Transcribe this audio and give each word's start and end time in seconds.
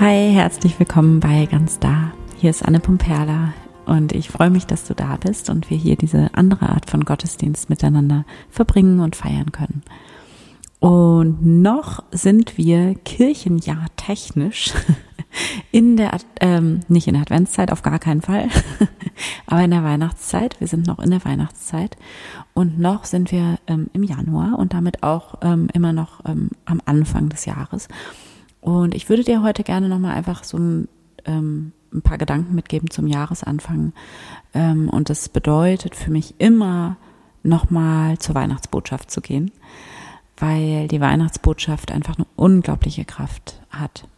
Hi, 0.00 0.32
herzlich 0.32 0.78
willkommen 0.80 1.20
bei 1.20 1.46
Ganz 1.46 1.78
Da. 1.78 2.12
Hier 2.36 2.50
ist 2.50 2.64
Anne 2.64 2.80
Pumperla 2.80 3.54
und 3.86 4.12
ich 4.12 4.28
freue 4.28 4.50
mich, 4.50 4.66
dass 4.66 4.84
du 4.84 4.94
da 4.94 5.16
bist 5.16 5.50
und 5.50 5.70
wir 5.70 5.76
hier 5.76 5.96
diese 5.96 6.30
andere 6.34 6.68
Art 6.68 6.90
von 6.90 7.04
Gottesdienst 7.04 7.70
miteinander 7.70 8.24
verbringen 8.50 8.98
und 8.98 9.14
feiern 9.14 9.52
können. 9.52 9.82
Und 10.80 11.46
noch 11.46 12.02
sind 12.10 12.58
wir 12.58 12.96
Kirchenjahr 13.04 13.86
technisch 13.96 14.74
in 15.70 15.96
der, 15.96 16.18
ähm, 16.40 16.80
nicht 16.88 17.06
in 17.06 17.14
der 17.14 17.22
Adventszeit, 17.22 17.70
auf 17.70 17.82
gar 17.82 18.00
keinen 18.00 18.20
Fall, 18.20 18.48
aber 19.46 19.62
in 19.62 19.70
der 19.70 19.84
Weihnachtszeit. 19.84 20.60
Wir 20.60 20.66
sind 20.66 20.88
noch 20.88 20.98
in 20.98 21.12
der 21.12 21.24
Weihnachtszeit 21.24 21.96
und 22.52 22.80
noch 22.80 23.04
sind 23.04 23.30
wir 23.30 23.58
ähm, 23.68 23.88
im 23.92 24.02
Januar 24.02 24.58
und 24.58 24.74
damit 24.74 25.04
auch 25.04 25.36
ähm, 25.42 25.68
immer 25.72 25.92
noch 25.92 26.24
ähm, 26.26 26.50
am 26.64 26.82
Anfang 26.84 27.28
des 27.28 27.44
Jahres. 27.44 27.88
Und 28.64 28.94
ich 28.94 29.10
würde 29.10 29.24
dir 29.24 29.42
heute 29.42 29.62
gerne 29.62 29.90
nochmal 29.90 30.14
einfach 30.14 30.42
so 30.42 30.56
ein, 30.56 30.88
ähm, 31.26 31.72
ein 31.92 32.00
paar 32.00 32.16
Gedanken 32.16 32.54
mitgeben 32.54 32.88
zum 32.88 33.06
Jahresanfang. 33.06 33.92
Ähm, 34.54 34.88
und 34.88 35.10
das 35.10 35.28
bedeutet 35.28 35.94
für 35.94 36.10
mich 36.10 36.36
immer 36.38 36.96
nochmal 37.42 38.18
zur 38.18 38.34
Weihnachtsbotschaft 38.34 39.10
zu 39.10 39.20
gehen, 39.20 39.52
weil 40.38 40.88
die 40.88 41.02
Weihnachtsbotschaft 41.02 41.92
einfach 41.92 42.16
eine 42.16 42.26
unglaubliche 42.36 43.04
Kraft 43.04 43.60
hat. 43.68 44.08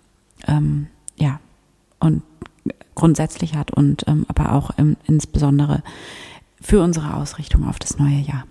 Ähm, 0.46 0.86
ja, 1.16 1.40
und 1.98 2.22
grundsätzlich 2.94 3.56
hat 3.56 3.72
und 3.72 4.06
ähm, 4.06 4.26
aber 4.28 4.52
auch 4.52 4.70
im, 4.78 4.96
insbesondere 5.06 5.82
für 6.60 6.80
unsere 6.80 7.14
Ausrichtung 7.14 7.68
auf 7.68 7.80
das 7.80 7.98
neue 7.98 8.20
Jahr. 8.20 8.44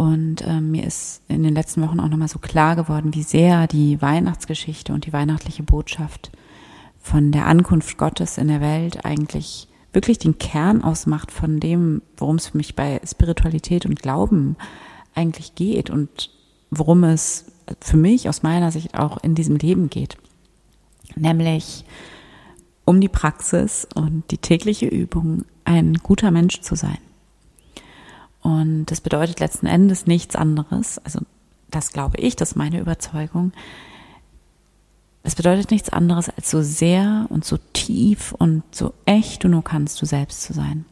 Und 0.00 0.40
äh, 0.46 0.62
mir 0.62 0.86
ist 0.86 1.20
in 1.28 1.42
den 1.42 1.52
letzten 1.52 1.82
Wochen 1.82 2.00
auch 2.00 2.08
nochmal 2.08 2.26
so 2.26 2.38
klar 2.38 2.74
geworden, 2.74 3.12
wie 3.12 3.22
sehr 3.22 3.66
die 3.66 4.00
Weihnachtsgeschichte 4.00 4.94
und 4.94 5.04
die 5.04 5.12
weihnachtliche 5.12 5.62
Botschaft 5.62 6.32
von 7.02 7.32
der 7.32 7.46
Ankunft 7.46 7.98
Gottes 7.98 8.38
in 8.38 8.48
der 8.48 8.62
Welt 8.62 9.04
eigentlich 9.04 9.68
wirklich 9.92 10.16
den 10.16 10.38
Kern 10.38 10.82
ausmacht 10.82 11.30
von 11.30 11.60
dem, 11.60 12.00
worum 12.16 12.36
es 12.36 12.46
für 12.46 12.56
mich 12.56 12.74
bei 12.74 12.98
Spiritualität 13.04 13.84
und 13.84 14.00
Glauben 14.00 14.56
eigentlich 15.14 15.54
geht 15.54 15.90
und 15.90 16.30
worum 16.70 17.04
es 17.04 17.52
für 17.82 17.98
mich 17.98 18.26
aus 18.26 18.42
meiner 18.42 18.72
Sicht 18.72 18.94
auch 18.98 19.22
in 19.22 19.34
diesem 19.34 19.56
Leben 19.56 19.90
geht. 19.90 20.16
Nämlich 21.14 21.84
um 22.86 23.02
die 23.02 23.10
Praxis 23.10 23.86
und 23.94 24.22
die 24.30 24.38
tägliche 24.38 24.86
Übung, 24.86 25.44
ein 25.66 25.92
guter 25.96 26.30
Mensch 26.30 26.62
zu 26.62 26.74
sein. 26.74 26.96
Und 28.42 28.86
das 28.86 29.00
bedeutet 29.00 29.40
letzten 29.40 29.66
Endes 29.66 30.06
nichts 30.06 30.34
anderes, 30.36 30.98
also 31.04 31.20
das 31.70 31.92
glaube 31.92 32.18
ich, 32.18 32.36
das 32.36 32.50
ist 32.50 32.56
meine 32.56 32.80
Überzeugung. 32.80 33.52
Es 35.22 35.34
bedeutet 35.34 35.70
nichts 35.70 35.90
anderes, 35.90 36.30
als 36.30 36.50
so 36.50 36.62
sehr 36.62 37.26
und 37.28 37.44
so 37.44 37.58
tief 37.72 38.32
und 38.32 38.62
so 38.70 38.94
echt 39.04 39.44
du 39.44 39.48
nur 39.48 39.62
kannst, 39.62 40.00
du 40.00 40.06
selbst 40.06 40.42
zu 40.42 40.52
sein. 40.52 40.86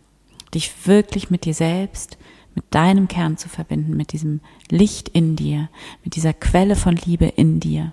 Dich 0.55 0.87
wirklich 0.87 1.31
mit 1.31 1.45
dir 1.45 1.55
selbst, 1.55 2.19
mit 2.55 2.65
deinem 2.71 3.09
Kern 3.09 3.37
zu 3.37 3.49
verbinden, 3.49 3.97
mit 3.97 4.13
diesem 4.13 4.41
Licht 4.69 5.09
in 5.09 5.37
dir, 5.37 5.69
mit 6.05 6.17
dieser 6.17 6.35
Quelle 6.35 6.77
von 6.77 6.97
Liebe 6.97 7.27
in 7.27 7.61
dir. 7.61 7.93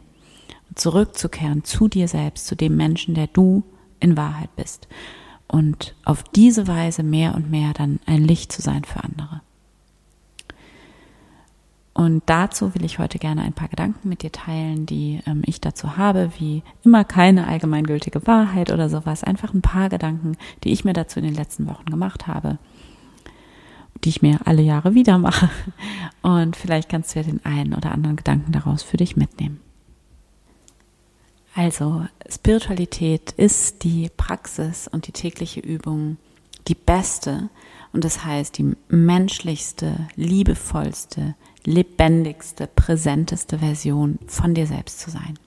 Und 0.69 0.79
zurückzukehren 0.79 1.63
zu 1.63 1.87
dir 1.87 2.07
selbst, 2.07 2.47
zu 2.47 2.55
dem 2.55 2.75
Menschen, 2.75 3.15
der 3.15 3.27
du 3.27 3.63
in 3.99 4.17
Wahrheit 4.17 4.53
bist. 4.55 4.87
Und 5.47 5.95
auf 6.03 6.23
diese 6.23 6.67
Weise 6.67 7.03
mehr 7.03 7.35
und 7.35 7.49
mehr 7.49 7.73
dann 7.73 7.99
ein 8.05 8.23
Licht 8.23 8.51
zu 8.51 8.61
sein 8.61 8.83
für 8.83 9.03
andere. 9.03 9.41
Und 11.97 12.23
dazu 12.25 12.75
will 12.75 12.83
ich 12.83 12.99
heute 12.99 13.19
gerne 13.19 13.41
ein 13.43 13.53
paar 13.53 13.69
Gedanken 13.69 14.09
mit 14.09 14.21
dir 14.21 14.31
teilen, 14.31 14.85
die 14.85 15.21
ähm, 15.25 15.43
ich 15.45 15.61
dazu 15.61 15.95
habe, 15.95 16.29
wie 16.37 16.61
immer 16.83 17.05
keine 17.05 17.47
allgemeingültige 17.47 18.27
Wahrheit 18.27 18.69
oder 18.69 18.89
sowas, 18.89 19.23
einfach 19.23 19.53
ein 19.53 19.61
paar 19.61 19.87
Gedanken, 19.87 20.35
die 20.65 20.73
ich 20.73 20.83
mir 20.83 20.91
dazu 20.91 21.19
in 21.19 21.25
den 21.25 21.33
letzten 21.33 21.67
Wochen 21.67 21.85
gemacht 21.85 22.27
habe, 22.27 22.57
die 24.03 24.09
ich 24.09 24.21
mir 24.21 24.39
alle 24.43 24.61
Jahre 24.61 24.93
wieder 24.93 25.17
mache. 25.17 25.49
Und 26.21 26.57
vielleicht 26.57 26.89
kannst 26.89 27.15
du 27.15 27.19
ja 27.19 27.25
den 27.25 27.45
einen 27.45 27.73
oder 27.73 27.93
anderen 27.93 28.17
Gedanken 28.17 28.51
daraus 28.51 28.83
für 28.83 28.97
dich 28.97 29.15
mitnehmen. 29.15 29.61
Also, 31.55 32.05
Spiritualität 32.29 33.31
ist 33.31 33.83
die 33.83 34.09
Praxis 34.15 34.89
und 34.89 35.07
die 35.07 35.13
tägliche 35.13 35.61
Übung 35.61 36.17
die 36.67 36.75
beste 36.75 37.49
und 37.93 38.03
das 38.03 38.25
heißt 38.25 38.57
die 38.57 38.75
menschlichste, 38.89 40.07
liebevollste, 40.17 41.35
lebendigste, 41.63 42.67
präsenteste 42.67 43.59
Version 43.59 44.19
von 44.27 44.53
dir 44.53 44.67
selbst 44.67 44.99
zu 44.99 45.09
sein. 45.11 45.39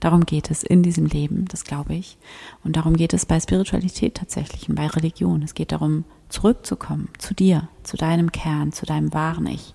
Darum 0.00 0.24
geht 0.24 0.50
es 0.50 0.62
in 0.62 0.82
diesem 0.82 1.04
Leben, 1.04 1.44
das 1.48 1.64
glaube 1.64 1.94
ich. 1.94 2.16
Und 2.64 2.76
darum 2.76 2.96
geht 2.96 3.12
es 3.12 3.26
bei 3.26 3.38
Spiritualität 3.40 4.14
tatsächlich 4.14 4.70
und 4.70 4.76
bei 4.76 4.86
Religion. 4.86 5.42
Es 5.42 5.52
geht 5.54 5.72
darum, 5.72 6.04
zurückzukommen 6.30 7.10
zu 7.18 7.34
dir, 7.34 7.68
zu 7.82 7.98
deinem 7.98 8.32
Kern, 8.32 8.72
zu 8.72 8.86
deinem 8.86 9.12
wahren 9.12 9.48
Ich. 9.48 9.74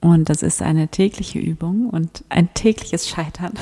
Und 0.00 0.28
das 0.28 0.42
ist 0.42 0.62
eine 0.62 0.88
tägliche 0.88 1.38
Übung 1.38 1.90
und 1.90 2.24
ein 2.28 2.52
tägliches 2.54 3.08
Scheitern, 3.08 3.54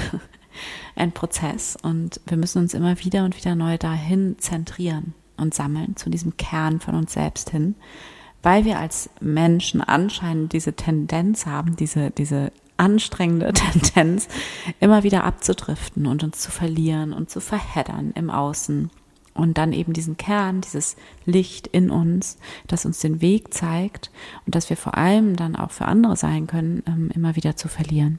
ein 0.96 1.12
Prozess. 1.12 1.76
Und 1.82 2.20
wir 2.26 2.36
müssen 2.36 2.58
uns 2.58 2.74
immer 2.74 2.98
wieder 3.00 3.24
und 3.24 3.36
wieder 3.36 3.54
neu 3.54 3.78
dahin 3.78 4.36
zentrieren 4.38 5.14
und 5.36 5.54
sammeln, 5.54 5.96
zu 5.96 6.10
diesem 6.10 6.36
Kern 6.36 6.80
von 6.80 6.94
uns 6.94 7.12
selbst 7.12 7.50
hin, 7.50 7.74
weil 8.42 8.64
wir 8.64 8.78
als 8.78 9.10
Menschen 9.20 9.80
anscheinend 9.80 10.52
diese 10.52 10.74
Tendenz 10.74 11.46
haben, 11.46 11.76
diese, 11.76 12.10
diese 12.10 12.52
anstrengende 12.76 13.52
Tendenz, 13.54 14.28
immer 14.80 15.02
wieder 15.02 15.24
abzudriften 15.24 16.06
und 16.06 16.22
uns 16.22 16.40
zu 16.40 16.50
verlieren 16.50 17.12
und 17.12 17.30
zu 17.30 17.40
verheddern 17.40 18.12
im 18.14 18.30
Außen. 18.30 18.90
Und 19.36 19.58
dann 19.58 19.72
eben 19.72 19.92
diesen 19.92 20.16
Kern, 20.16 20.60
dieses 20.60 20.96
Licht 21.24 21.66
in 21.66 21.90
uns, 21.90 22.38
das 22.66 22.86
uns 22.86 23.00
den 23.00 23.20
Weg 23.20 23.52
zeigt 23.52 24.10
und 24.46 24.54
dass 24.54 24.70
wir 24.70 24.76
vor 24.76 24.96
allem 24.96 25.36
dann 25.36 25.56
auch 25.56 25.70
für 25.70 25.86
andere 25.86 26.16
sein 26.16 26.46
können, 26.46 26.82
ähm, 26.86 27.10
immer 27.14 27.36
wieder 27.36 27.56
zu 27.56 27.68
verlieren. 27.68 28.18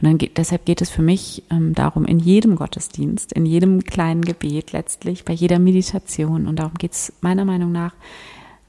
Und 0.00 0.06
dann 0.06 0.18
geht, 0.18 0.38
deshalb 0.38 0.64
geht 0.64 0.80
es 0.80 0.90
für 0.90 1.02
mich 1.02 1.42
ähm, 1.50 1.74
darum, 1.74 2.04
in 2.04 2.18
jedem 2.18 2.56
Gottesdienst, 2.56 3.32
in 3.32 3.46
jedem 3.46 3.84
kleinen 3.84 4.22
Gebet 4.22 4.72
letztlich, 4.72 5.24
bei 5.24 5.32
jeder 5.32 5.58
Meditation, 5.58 6.46
und 6.46 6.58
darum 6.58 6.74
geht 6.74 6.92
es 6.92 7.12
meiner 7.20 7.44
Meinung 7.44 7.72
nach 7.72 7.94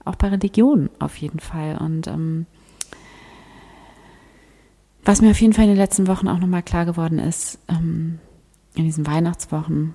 auch 0.05 0.15
bei 0.15 0.29
Religion 0.29 0.89
auf 0.99 1.17
jeden 1.17 1.39
Fall. 1.39 1.77
Und 1.77 2.07
ähm, 2.07 2.45
was 5.03 5.21
mir 5.21 5.31
auf 5.31 5.41
jeden 5.41 5.53
Fall 5.53 5.65
in 5.65 5.71
den 5.71 5.77
letzten 5.77 6.07
Wochen 6.07 6.27
auch 6.27 6.39
nochmal 6.39 6.63
klar 6.63 6.85
geworden 6.85 7.19
ist, 7.19 7.59
ähm, 7.67 8.19
in 8.75 8.85
diesen 8.85 9.07
Weihnachtswochen, 9.07 9.93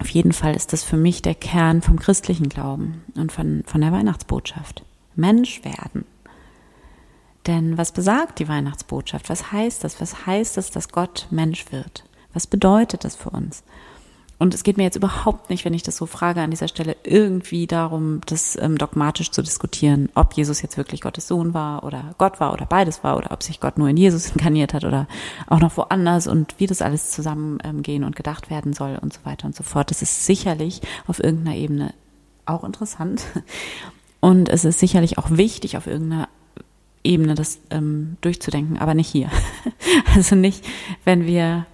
auf 0.00 0.08
jeden 0.08 0.32
Fall 0.32 0.56
ist 0.56 0.72
das 0.72 0.82
für 0.82 0.96
mich 0.96 1.22
der 1.22 1.34
Kern 1.34 1.82
vom 1.82 1.98
christlichen 1.98 2.48
Glauben 2.48 3.04
und 3.16 3.32
von, 3.32 3.62
von 3.66 3.80
der 3.80 3.92
Weihnachtsbotschaft. 3.92 4.82
Mensch 5.14 5.62
werden. 5.64 6.04
Denn 7.46 7.76
was 7.76 7.92
besagt 7.92 8.38
die 8.38 8.48
Weihnachtsbotschaft? 8.48 9.28
Was 9.28 9.52
heißt 9.52 9.84
das? 9.84 10.00
Was 10.00 10.26
heißt 10.26 10.56
es, 10.56 10.70
dass 10.70 10.90
Gott 10.90 11.26
Mensch 11.30 11.70
wird? 11.70 12.04
Was 12.32 12.46
bedeutet 12.46 13.04
das 13.04 13.16
für 13.16 13.30
uns? 13.30 13.62
Und 14.40 14.54
es 14.54 14.62
geht 14.62 14.78
mir 14.78 14.84
jetzt 14.84 14.96
überhaupt 14.96 15.50
nicht, 15.50 15.66
wenn 15.66 15.74
ich 15.74 15.82
das 15.82 15.98
so 15.98 16.06
frage, 16.06 16.40
an 16.40 16.50
dieser 16.50 16.66
Stelle 16.66 16.96
irgendwie 17.04 17.66
darum, 17.66 18.22
das 18.24 18.56
ähm, 18.58 18.78
dogmatisch 18.78 19.30
zu 19.30 19.42
diskutieren, 19.42 20.08
ob 20.14 20.32
Jesus 20.32 20.62
jetzt 20.62 20.78
wirklich 20.78 21.02
Gottes 21.02 21.28
Sohn 21.28 21.52
war 21.52 21.84
oder 21.84 22.14
Gott 22.16 22.40
war 22.40 22.54
oder 22.54 22.64
beides 22.64 23.04
war 23.04 23.18
oder 23.18 23.32
ob 23.32 23.42
sich 23.42 23.60
Gott 23.60 23.76
nur 23.76 23.90
in 23.90 23.98
Jesus 23.98 24.30
inkarniert 24.34 24.72
hat 24.72 24.84
oder 24.84 25.06
auch 25.46 25.60
noch 25.60 25.76
woanders 25.76 26.26
und 26.26 26.54
wie 26.56 26.66
das 26.66 26.80
alles 26.80 27.10
zusammengehen 27.10 28.02
ähm, 28.02 28.06
und 28.06 28.16
gedacht 28.16 28.48
werden 28.48 28.72
soll 28.72 28.98
und 29.02 29.12
so 29.12 29.20
weiter 29.24 29.44
und 29.44 29.54
so 29.54 29.62
fort. 29.62 29.90
Das 29.90 30.00
ist 30.00 30.24
sicherlich 30.24 30.80
auf 31.06 31.22
irgendeiner 31.22 31.56
Ebene 31.56 31.92
auch 32.46 32.64
interessant. 32.64 33.22
Und 34.20 34.48
es 34.48 34.64
ist 34.64 34.78
sicherlich 34.78 35.18
auch 35.18 35.30
wichtig, 35.30 35.76
auf 35.76 35.86
irgendeiner 35.86 36.30
Ebene 37.04 37.34
das 37.34 37.58
ähm, 37.70 38.16
durchzudenken, 38.22 38.78
aber 38.78 38.94
nicht 38.94 39.08
hier. 39.08 39.30
also 40.14 40.34
nicht, 40.34 40.64
wenn 41.04 41.26
wir 41.26 41.66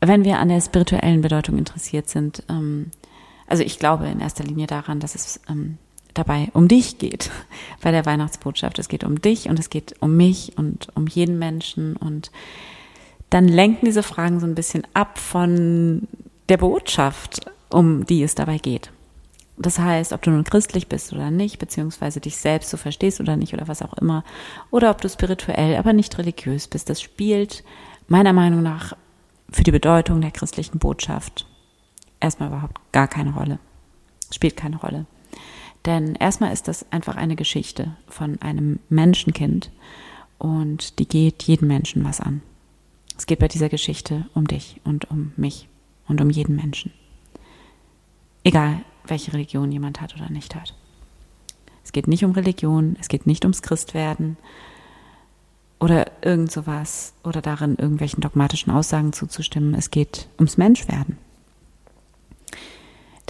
wenn 0.00 0.24
wir 0.24 0.38
an 0.38 0.48
der 0.48 0.60
spirituellen 0.60 1.20
Bedeutung 1.20 1.58
interessiert 1.58 2.08
sind, 2.08 2.42
ähm, 2.48 2.90
also 3.46 3.62
ich 3.62 3.78
glaube 3.78 4.06
in 4.06 4.20
erster 4.20 4.44
Linie 4.44 4.66
daran, 4.66 5.00
dass 5.00 5.14
es 5.14 5.40
ähm, 5.48 5.78
dabei 6.14 6.48
um 6.52 6.68
dich 6.68 6.98
geht 6.98 7.30
bei 7.82 7.90
der 7.90 8.06
Weihnachtsbotschaft. 8.06 8.78
Es 8.78 8.88
geht 8.88 9.04
um 9.04 9.20
dich 9.20 9.48
und 9.48 9.58
es 9.58 9.70
geht 9.70 9.96
um 10.00 10.16
mich 10.16 10.56
und 10.56 10.88
um 10.94 11.06
jeden 11.06 11.38
Menschen 11.38 11.96
und 11.96 12.30
dann 13.30 13.46
lenken 13.46 13.86
diese 13.86 14.02
Fragen 14.02 14.40
so 14.40 14.46
ein 14.46 14.54
bisschen 14.54 14.86
ab 14.94 15.18
von 15.18 16.08
der 16.48 16.56
Botschaft, 16.56 17.40
um 17.68 18.06
die 18.06 18.22
es 18.22 18.34
dabei 18.34 18.58
geht. 18.58 18.90
Das 19.58 19.78
heißt, 19.78 20.12
ob 20.12 20.22
du 20.22 20.30
nun 20.30 20.44
christlich 20.44 20.86
bist 20.86 21.12
oder 21.12 21.30
nicht, 21.30 21.58
beziehungsweise 21.58 22.20
dich 22.20 22.36
selbst 22.36 22.70
so 22.70 22.76
verstehst 22.76 23.20
oder 23.20 23.36
nicht 23.36 23.52
oder 23.52 23.68
was 23.68 23.82
auch 23.82 23.94
immer, 23.94 24.24
oder 24.70 24.90
ob 24.90 25.00
du 25.00 25.08
spirituell, 25.08 25.76
aber 25.76 25.92
nicht 25.92 26.16
religiös 26.16 26.68
bist, 26.68 26.88
das 26.88 27.02
spielt 27.02 27.64
meiner 28.06 28.32
Meinung 28.32 28.62
nach 28.62 28.94
für 29.50 29.62
die 29.62 29.70
Bedeutung 29.70 30.20
der 30.20 30.30
christlichen 30.30 30.78
Botschaft 30.78 31.46
erstmal 32.20 32.48
überhaupt 32.48 32.80
gar 32.92 33.08
keine 33.08 33.34
Rolle. 33.34 33.58
Spielt 34.30 34.56
keine 34.56 34.78
Rolle. 34.78 35.06
Denn 35.86 36.16
erstmal 36.16 36.52
ist 36.52 36.68
das 36.68 36.90
einfach 36.92 37.16
eine 37.16 37.36
Geschichte 37.36 37.96
von 38.08 38.40
einem 38.42 38.80
Menschenkind 38.88 39.70
und 40.38 40.98
die 40.98 41.08
geht 41.08 41.42
jeden 41.44 41.66
Menschen 41.66 42.04
was 42.04 42.20
an. 42.20 42.42
Es 43.16 43.26
geht 43.26 43.38
bei 43.38 43.48
dieser 43.48 43.68
Geschichte 43.68 44.26
um 44.34 44.46
dich 44.46 44.80
und 44.84 45.10
um 45.10 45.32
mich 45.36 45.68
und 46.06 46.20
um 46.20 46.30
jeden 46.30 46.56
Menschen. 46.56 46.92
Egal, 48.44 48.80
welche 49.06 49.32
Religion 49.32 49.72
jemand 49.72 50.00
hat 50.00 50.14
oder 50.14 50.30
nicht 50.30 50.54
hat. 50.54 50.74
Es 51.84 51.92
geht 51.92 52.06
nicht 52.06 52.24
um 52.24 52.32
Religion, 52.32 52.96
es 53.00 53.08
geht 53.08 53.26
nicht 53.26 53.44
ums 53.44 53.62
Christwerden 53.62 54.36
oder 55.80 56.10
irgend 56.22 56.50
sowas 56.50 57.14
oder 57.24 57.40
darin 57.40 57.76
irgendwelchen 57.76 58.20
dogmatischen 58.20 58.72
Aussagen 58.72 59.12
zuzustimmen. 59.12 59.74
Es 59.74 59.90
geht 59.90 60.28
ums 60.38 60.56
Menschwerden. 60.56 61.18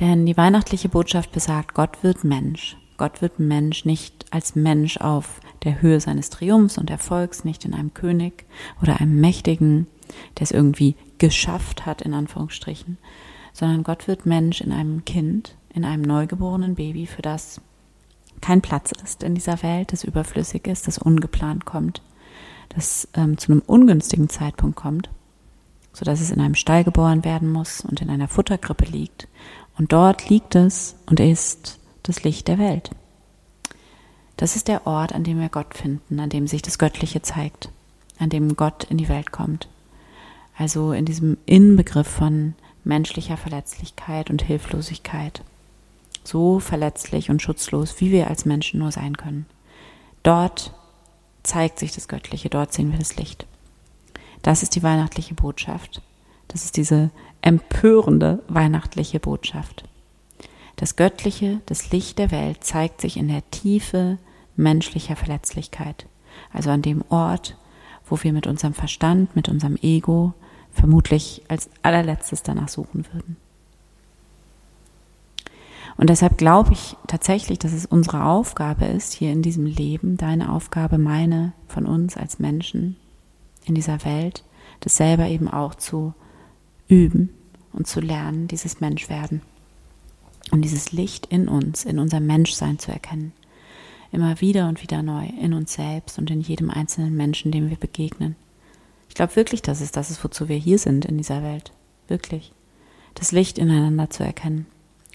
Denn 0.00 0.26
die 0.26 0.36
weihnachtliche 0.36 0.88
Botschaft 0.88 1.32
besagt, 1.32 1.74
Gott 1.74 2.02
wird 2.02 2.24
Mensch. 2.24 2.76
Gott 2.96 3.20
wird 3.22 3.38
Mensch 3.38 3.84
nicht 3.84 4.26
als 4.30 4.54
Mensch 4.54 4.96
auf 4.98 5.40
der 5.64 5.82
Höhe 5.82 6.00
seines 6.00 6.30
Triumphs 6.30 6.78
und 6.78 6.90
Erfolgs, 6.90 7.44
nicht 7.44 7.64
in 7.64 7.74
einem 7.74 7.94
König 7.94 8.44
oder 8.82 9.00
einem 9.00 9.20
Mächtigen, 9.20 9.86
der 10.36 10.44
es 10.44 10.50
irgendwie 10.50 10.96
geschafft 11.18 11.86
hat, 11.86 12.02
in 12.02 12.14
Anführungsstrichen, 12.14 12.98
sondern 13.52 13.82
Gott 13.82 14.08
wird 14.08 14.26
Mensch 14.26 14.60
in 14.60 14.72
einem 14.72 15.04
Kind, 15.04 15.54
in 15.74 15.84
einem 15.84 16.02
neugeborenen 16.02 16.74
Baby, 16.74 17.06
für 17.06 17.22
das 17.22 17.60
kein 18.40 18.62
Platz 18.62 18.92
ist 18.92 19.22
in 19.22 19.34
dieser 19.34 19.62
Welt, 19.62 19.92
das 19.92 20.04
überflüssig 20.04 20.66
ist, 20.66 20.86
das 20.86 20.98
ungeplant 20.98 21.64
kommt, 21.64 22.02
das 22.68 23.08
ähm, 23.14 23.38
zu 23.38 23.52
einem 23.52 23.62
ungünstigen 23.66 24.28
Zeitpunkt 24.28 24.76
kommt, 24.76 25.10
so 25.92 26.04
dass 26.04 26.20
es 26.20 26.30
in 26.30 26.40
einem 26.40 26.54
Stall 26.54 26.84
geboren 26.84 27.24
werden 27.24 27.50
muss 27.50 27.80
und 27.80 28.00
in 28.00 28.10
einer 28.10 28.28
Futtergrippe 28.28 28.84
liegt. 28.84 29.28
Und 29.78 29.92
dort 29.92 30.28
liegt 30.28 30.54
es 30.54 30.96
und 31.06 31.20
ist 31.20 31.78
das 32.02 32.24
Licht 32.24 32.48
der 32.48 32.58
Welt. 32.58 32.90
Das 34.36 34.54
ist 34.54 34.68
der 34.68 34.86
Ort, 34.86 35.12
an 35.12 35.24
dem 35.24 35.40
wir 35.40 35.48
Gott 35.48 35.74
finden, 35.74 36.20
an 36.20 36.30
dem 36.30 36.46
sich 36.46 36.62
das 36.62 36.78
Göttliche 36.78 37.22
zeigt, 37.22 37.70
an 38.18 38.30
dem 38.30 38.56
Gott 38.56 38.84
in 38.84 38.96
die 38.96 39.08
Welt 39.08 39.32
kommt. 39.32 39.68
Also 40.56 40.92
in 40.92 41.04
diesem 41.04 41.38
Inbegriff 41.46 42.06
von 42.06 42.54
menschlicher 42.84 43.36
Verletzlichkeit 43.36 44.30
und 44.30 44.42
Hilflosigkeit. 44.42 45.42
So 46.24 46.60
verletzlich 46.60 47.30
und 47.30 47.42
schutzlos, 47.42 48.00
wie 48.00 48.12
wir 48.12 48.28
als 48.28 48.44
Menschen 48.44 48.80
nur 48.80 48.92
sein 48.92 49.16
können. 49.16 49.46
Dort 50.22 50.74
zeigt 51.48 51.78
sich 51.78 51.92
das 51.92 52.08
Göttliche, 52.08 52.48
dort 52.48 52.72
sehen 52.72 52.92
wir 52.92 52.98
das 52.98 53.16
Licht. 53.16 53.46
Das 54.42 54.62
ist 54.62 54.76
die 54.76 54.82
weihnachtliche 54.82 55.34
Botschaft. 55.34 56.02
Das 56.46 56.64
ist 56.64 56.76
diese 56.76 57.10
empörende 57.42 58.42
weihnachtliche 58.48 59.20
Botschaft. 59.20 59.84
Das 60.76 60.96
Göttliche, 60.96 61.60
das 61.66 61.90
Licht 61.90 62.18
der 62.18 62.30
Welt 62.30 62.62
zeigt 62.62 63.00
sich 63.00 63.16
in 63.16 63.28
der 63.28 63.48
Tiefe 63.50 64.18
menschlicher 64.56 65.16
Verletzlichkeit, 65.16 66.06
also 66.52 66.70
an 66.70 66.82
dem 66.82 67.04
Ort, 67.08 67.56
wo 68.06 68.22
wir 68.22 68.32
mit 68.32 68.46
unserem 68.46 68.74
Verstand, 68.74 69.34
mit 69.34 69.48
unserem 69.48 69.76
Ego, 69.82 70.34
vermutlich 70.72 71.42
als 71.48 71.68
allerletztes 71.82 72.42
danach 72.42 72.68
suchen 72.68 73.06
würden. 73.12 73.36
Und 75.98 76.10
deshalb 76.10 76.38
glaube 76.38 76.72
ich 76.72 76.96
tatsächlich, 77.08 77.58
dass 77.58 77.72
es 77.72 77.84
unsere 77.84 78.24
Aufgabe 78.24 78.86
ist, 78.86 79.12
hier 79.12 79.32
in 79.32 79.42
diesem 79.42 79.66
Leben, 79.66 80.16
deine 80.16 80.52
Aufgabe, 80.52 80.96
meine, 80.96 81.52
von 81.66 81.86
uns 81.86 82.16
als 82.16 82.38
Menschen 82.38 82.96
in 83.66 83.74
dieser 83.74 84.04
Welt, 84.04 84.44
das 84.78 84.96
selber 84.96 85.26
eben 85.26 85.48
auch 85.48 85.74
zu 85.74 86.14
üben 86.86 87.30
und 87.72 87.88
zu 87.88 88.00
lernen, 88.00 88.46
dieses 88.46 88.80
Menschwerden 88.80 89.42
und 90.52 90.62
dieses 90.62 90.92
Licht 90.92 91.26
in 91.26 91.48
uns, 91.48 91.84
in 91.84 91.98
unserem 91.98 92.26
Menschsein 92.26 92.78
zu 92.78 92.92
erkennen. 92.92 93.32
Immer 94.12 94.40
wieder 94.40 94.68
und 94.68 94.80
wieder 94.80 95.02
neu, 95.02 95.26
in 95.42 95.52
uns 95.52 95.72
selbst 95.72 96.16
und 96.16 96.30
in 96.30 96.40
jedem 96.40 96.70
einzelnen 96.70 97.16
Menschen, 97.16 97.50
dem 97.50 97.70
wir 97.70 97.76
begegnen. 97.76 98.36
Ich 99.08 99.16
glaube 99.16 99.34
wirklich, 99.34 99.62
dass 99.62 99.80
es 99.80 99.90
das 99.90 100.12
ist, 100.12 100.22
wozu 100.22 100.48
wir 100.48 100.56
hier 100.56 100.78
sind 100.78 101.06
in 101.06 101.18
dieser 101.18 101.42
Welt. 101.42 101.72
Wirklich. 102.06 102.52
Das 103.14 103.32
Licht 103.32 103.58
ineinander 103.58 104.10
zu 104.10 104.22
erkennen 104.22 104.66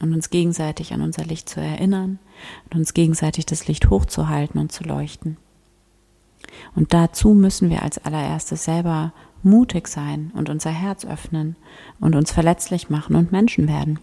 und 0.03 0.13
uns 0.13 0.29
gegenseitig 0.29 0.93
an 0.93 1.01
unser 1.01 1.23
Licht 1.23 1.47
zu 1.47 1.61
erinnern 1.61 2.19
und 2.65 2.77
uns 2.77 2.93
gegenseitig 2.93 3.45
das 3.45 3.67
Licht 3.67 3.89
hochzuhalten 3.89 4.59
und 4.59 4.69
zu 4.69 4.83
leuchten. 4.83 5.37
Und 6.75 6.93
dazu 6.93 7.33
müssen 7.33 7.69
wir 7.69 7.83
als 7.83 8.03
allererstes 8.03 8.65
selber 8.65 9.13
mutig 9.43 9.87
sein 9.87 10.31
und 10.35 10.49
unser 10.49 10.71
Herz 10.71 11.05
öffnen 11.05 11.55
und 12.01 12.15
uns 12.15 12.33
verletzlich 12.33 12.89
machen 12.89 13.15
und 13.15 13.31
Menschen 13.31 13.69
werden. 13.69 13.97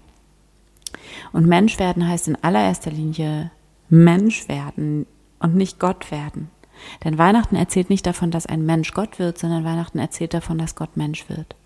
Und 1.32 1.46
Mensch 1.46 1.78
werden 1.78 2.08
heißt 2.08 2.28
in 2.28 2.42
allererster 2.42 2.90
Linie 2.90 3.50
Mensch 3.90 4.48
werden 4.48 5.06
und 5.38 5.54
nicht 5.54 5.78
Gott 5.78 6.10
werden. 6.10 6.48
Denn 7.04 7.18
Weihnachten 7.18 7.56
erzählt 7.56 7.90
nicht 7.90 8.06
davon, 8.06 8.30
dass 8.30 8.46
ein 8.46 8.64
Mensch 8.64 8.94
Gott 8.94 9.18
wird, 9.18 9.38
sondern 9.38 9.64
Weihnachten 9.64 9.98
erzählt 9.98 10.32
davon, 10.32 10.56
dass 10.56 10.76
Gott 10.76 10.96
Mensch 10.96 11.28
wird. 11.28 11.56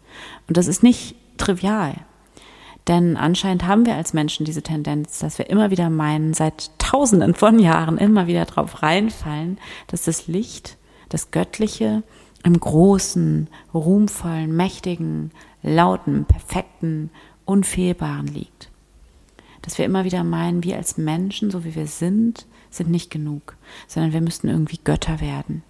Und 0.49 0.57
das 0.57 0.67
ist 0.67 0.83
nicht 0.83 1.15
trivial. 1.37 1.95
Denn 2.87 3.17
anscheinend 3.17 3.67
haben 3.67 3.87
wir 3.87 3.95
als 3.95 4.13
Menschen 4.13 4.45
diese 4.45 4.63
Tendenz, 4.63 5.19
dass 5.19 5.39
wir 5.39 5.49
immer 5.49 5.71
wieder 5.71 5.89
meinen, 5.89 6.35
seit 6.35 6.71
tausenden 6.79 7.35
von 7.35 7.59
Jahren 7.59 7.97
immer 7.97 8.27
wieder 8.27 8.45
drauf 8.45 8.83
reinfallen, 8.83 9.59
dass 9.87 10.05
das 10.05 10.27
Licht, 10.27 10.77
das 11.09 11.31
Göttliche 11.31 12.03
im 12.43 12.61
großen, 12.61 13.49
ruhmvollen, 13.73 14.55
mächtigen, 14.55 15.31
lauten, 15.63 16.27
perfekten, 16.27 17.11
unfehlbaren 17.47 18.27
liegt. 18.27 18.71
Dass 19.63 19.79
wir 19.79 19.87
immer 19.87 20.05
wieder 20.05 20.25
meinen, 20.25 20.63
wir 20.63 20.77
als 20.77 20.99
Menschen, 20.99 21.51
so 21.51 21.65
wie 21.65 21.75
wir 21.75 21.87
sind, 21.87 22.47
sind 22.71 22.91
nicht 22.91 23.11
genug, 23.11 23.57
sondern 23.87 24.13
wir 24.13 24.21
müssten 24.21 24.49
irgendwie 24.49 24.79
Götter 24.85 25.23
werden. 25.23 25.63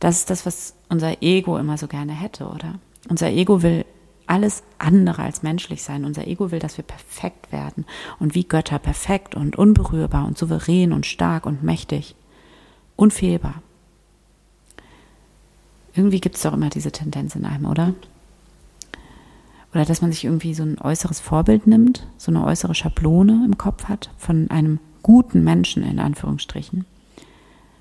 Das 0.00 0.16
ist 0.18 0.30
das, 0.30 0.44
was 0.44 0.74
unser 0.88 1.22
Ego 1.22 1.56
immer 1.56 1.78
so 1.78 1.86
gerne 1.86 2.12
hätte, 2.12 2.48
oder? 2.48 2.80
Unser 3.08 3.30
Ego 3.30 3.62
will 3.62 3.84
alles 4.26 4.62
andere 4.78 5.22
als 5.22 5.42
menschlich 5.42 5.82
sein. 5.82 6.04
Unser 6.04 6.26
Ego 6.26 6.50
will, 6.50 6.58
dass 6.58 6.76
wir 6.76 6.84
perfekt 6.84 7.52
werden 7.52 7.84
und 8.18 8.34
wie 8.34 8.44
Götter 8.44 8.78
perfekt 8.78 9.34
und 9.34 9.56
unberührbar 9.56 10.26
und 10.26 10.36
souverän 10.36 10.92
und 10.92 11.06
stark 11.06 11.46
und 11.46 11.62
mächtig, 11.62 12.14
unfehlbar. 12.96 13.62
Irgendwie 15.94 16.20
gibt 16.20 16.36
es 16.36 16.42
doch 16.42 16.52
immer 16.52 16.68
diese 16.68 16.92
Tendenz 16.92 17.34
in 17.36 17.44
einem, 17.44 17.66
oder? 17.66 17.94
Oder 19.72 19.84
dass 19.84 20.02
man 20.02 20.12
sich 20.12 20.24
irgendwie 20.24 20.54
so 20.54 20.62
ein 20.62 20.78
äußeres 20.80 21.20
Vorbild 21.20 21.66
nimmt, 21.66 22.06
so 22.16 22.30
eine 22.30 22.44
äußere 22.44 22.74
Schablone 22.74 23.42
im 23.44 23.58
Kopf 23.58 23.84
hat 23.84 24.10
von 24.18 24.50
einem 24.50 24.78
guten 25.02 25.44
Menschen 25.44 25.82
in 25.82 25.98
Anführungsstrichen. 25.98 26.84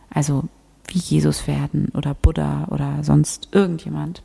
Also 0.10 0.44
wie 0.88 1.00
Jesus 1.00 1.48
werden 1.48 1.90
oder 1.94 2.14
Buddha 2.14 2.68
oder 2.70 3.04
sonst 3.04 3.50
irgendjemand. 3.52 4.22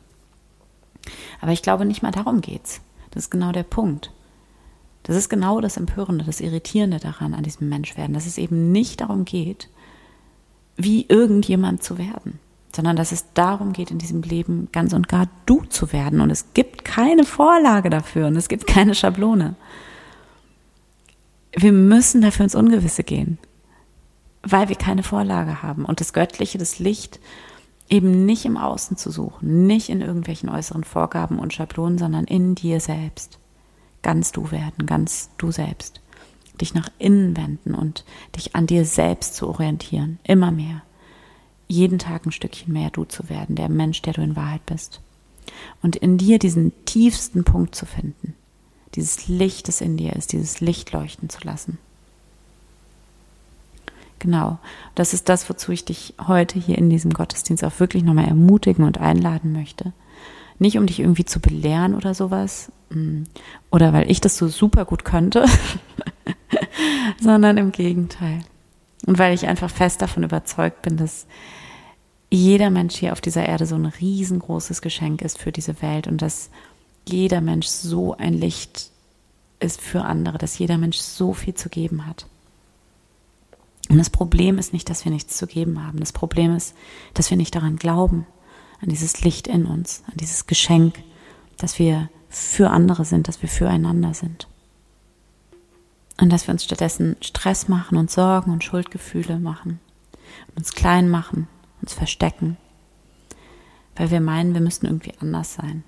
Aber 1.40 1.52
ich 1.52 1.62
glaube, 1.62 1.84
nicht 1.84 2.02
mal 2.02 2.10
darum 2.10 2.40
geht's. 2.40 2.80
Das 3.10 3.24
ist 3.24 3.30
genau 3.30 3.52
der 3.52 3.62
Punkt. 3.62 4.12
Das 5.02 5.16
ist 5.16 5.28
genau 5.28 5.60
das 5.60 5.76
Empörende, 5.76 6.24
das 6.24 6.40
Irritierende 6.40 6.98
daran, 6.98 7.34
an 7.34 7.42
diesem 7.42 7.68
Menschwerden, 7.68 8.14
dass 8.14 8.26
es 8.26 8.38
eben 8.38 8.70
nicht 8.70 9.00
darum 9.00 9.24
geht, 9.24 9.68
wie 10.76 11.06
irgendjemand 11.08 11.82
zu 11.82 11.98
werden, 11.98 12.38
sondern 12.74 12.96
dass 12.96 13.10
es 13.10 13.32
darum 13.34 13.72
geht, 13.72 13.90
in 13.90 13.98
diesem 13.98 14.22
Leben 14.22 14.68
ganz 14.72 14.92
und 14.92 15.08
gar 15.08 15.28
du 15.46 15.62
zu 15.64 15.92
werden. 15.92 16.20
Und 16.20 16.30
es 16.30 16.52
gibt 16.52 16.84
keine 16.84 17.24
Vorlage 17.24 17.90
dafür 17.90 18.26
und 18.26 18.36
es 18.36 18.48
gibt 18.48 18.66
keine 18.66 18.94
Schablone 18.94 19.56
wir 21.56 21.72
müssen 21.72 22.20
dafür 22.20 22.44
ins 22.44 22.54
Ungewisse 22.54 23.04
gehen, 23.04 23.38
weil 24.42 24.68
wir 24.68 24.76
keine 24.76 25.02
Vorlage 25.02 25.62
haben 25.62 25.84
und 25.84 26.00
das 26.00 26.12
Göttliche, 26.12 26.58
das 26.58 26.78
Licht 26.78 27.20
eben 27.90 28.24
nicht 28.24 28.44
im 28.44 28.56
Außen 28.56 28.96
zu 28.96 29.10
suchen, 29.10 29.66
nicht 29.66 29.88
in 29.88 30.00
irgendwelchen 30.00 30.48
äußeren 30.48 30.84
Vorgaben 30.84 31.38
und 31.38 31.52
Schablonen, 31.52 31.98
sondern 31.98 32.24
in 32.24 32.54
dir 32.54 32.80
selbst. 32.80 33.38
Ganz 34.02 34.32
du 34.32 34.50
werden, 34.50 34.86
ganz 34.86 35.30
du 35.36 35.50
selbst. 35.50 36.00
Dich 36.60 36.72
nach 36.72 36.88
innen 36.98 37.36
wenden 37.36 37.74
und 37.74 38.04
dich 38.36 38.54
an 38.54 38.66
dir 38.66 38.84
selbst 38.84 39.34
zu 39.34 39.48
orientieren, 39.48 40.18
immer 40.24 40.52
mehr. 40.52 40.82
Jeden 41.66 41.98
Tag 41.98 42.26
ein 42.26 42.32
Stückchen 42.32 42.72
mehr 42.72 42.90
du 42.90 43.04
zu 43.04 43.28
werden, 43.28 43.56
der 43.56 43.68
Mensch, 43.68 44.02
der 44.02 44.12
du 44.12 44.22
in 44.22 44.36
Wahrheit 44.36 44.64
bist. 44.66 45.00
Und 45.82 45.96
in 45.96 46.16
dir 46.16 46.38
diesen 46.38 46.72
tiefsten 46.84 47.44
Punkt 47.44 47.74
zu 47.74 47.86
finden, 47.86 48.34
dieses 48.94 49.28
Licht, 49.28 49.68
das 49.68 49.80
in 49.80 49.96
dir 49.96 50.14
ist, 50.14 50.32
dieses 50.32 50.60
Licht 50.60 50.92
leuchten 50.92 51.28
zu 51.28 51.40
lassen. 51.44 51.78
Genau, 54.20 54.58
das 54.94 55.14
ist 55.14 55.30
das, 55.30 55.48
wozu 55.48 55.72
ich 55.72 55.86
dich 55.86 56.14
heute 56.28 56.58
hier 56.58 56.76
in 56.76 56.90
diesem 56.90 57.12
Gottesdienst 57.12 57.64
auch 57.64 57.80
wirklich 57.80 58.04
nochmal 58.04 58.28
ermutigen 58.28 58.84
und 58.84 58.98
einladen 58.98 59.52
möchte. 59.52 59.94
Nicht 60.58 60.76
um 60.76 60.86
dich 60.86 61.00
irgendwie 61.00 61.24
zu 61.24 61.40
belehren 61.40 61.94
oder 61.94 62.12
sowas, 62.12 62.70
mm, 62.90 63.22
oder 63.70 63.94
weil 63.94 64.10
ich 64.10 64.20
das 64.20 64.36
so 64.36 64.46
super 64.46 64.84
gut 64.84 65.06
könnte, 65.06 65.46
sondern 67.20 67.56
im 67.56 67.72
Gegenteil. 67.72 68.40
Und 69.06 69.18
weil 69.18 69.32
ich 69.32 69.46
einfach 69.46 69.70
fest 69.70 70.02
davon 70.02 70.22
überzeugt 70.22 70.82
bin, 70.82 70.98
dass 70.98 71.26
jeder 72.30 72.68
Mensch 72.68 72.96
hier 72.96 73.12
auf 73.12 73.22
dieser 73.22 73.46
Erde 73.46 73.64
so 73.64 73.74
ein 73.74 73.86
riesengroßes 73.86 74.82
Geschenk 74.82 75.22
ist 75.22 75.38
für 75.38 75.50
diese 75.50 75.80
Welt 75.80 76.06
und 76.06 76.20
dass 76.20 76.50
jeder 77.08 77.40
Mensch 77.40 77.68
so 77.68 78.14
ein 78.18 78.34
Licht 78.34 78.90
ist 79.60 79.80
für 79.80 80.02
andere, 80.02 80.36
dass 80.36 80.58
jeder 80.58 80.76
Mensch 80.76 80.98
so 80.98 81.32
viel 81.32 81.54
zu 81.54 81.70
geben 81.70 82.06
hat. 82.06 82.26
Und 83.90 83.98
das 83.98 84.08
Problem 84.08 84.56
ist 84.58 84.72
nicht, 84.72 84.88
dass 84.88 85.04
wir 85.04 85.10
nichts 85.10 85.36
zu 85.36 85.48
geben 85.48 85.84
haben. 85.84 85.98
Das 85.98 86.12
Problem 86.12 86.54
ist, 86.54 86.76
dass 87.12 87.28
wir 87.28 87.36
nicht 87.36 87.54
daran 87.54 87.76
glauben. 87.76 88.26
an 88.80 88.88
dieses 88.88 89.20
Licht 89.20 89.46
in 89.46 89.66
uns, 89.66 90.02
an 90.06 90.14
dieses 90.16 90.46
Geschenk, 90.46 91.02
dass 91.58 91.78
wir 91.78 92.08
für 92.30 92.70
andere 92.70 93.04
sind, 93.04 93.28
dass 93.28 93.42
wir 93.42 93.48
füreinander 93.50 94.14
sind. 94.14 94.48
Und 96.18 96.30
dass 96.30 96.46
wir 96.46 96.52
uns 96.52 96.64
stattdessen 96.64 97.16
Stress 97.20 97.68
machen 97.68 97.98
und 97.98 98.10
Sorgen 98.10 98.52
und 98.52 98.64
Schuldgefühle 98.64 99.38
machen, 99.38 99.80
uns 100.56 100.72
klein 100.72 101.10
machen, 101.10 101.46
uns 101.82 101.92
verstecken, 101.92 102.56
weil 103.96 104.10
wir 104.10 104.22
meinen, 104.22 104.54
wir 104.54 104.62
müssten 104.62 104.86
irgendwie 104.86 105.12
anders 105.20 105.52
sein 105.54 105.84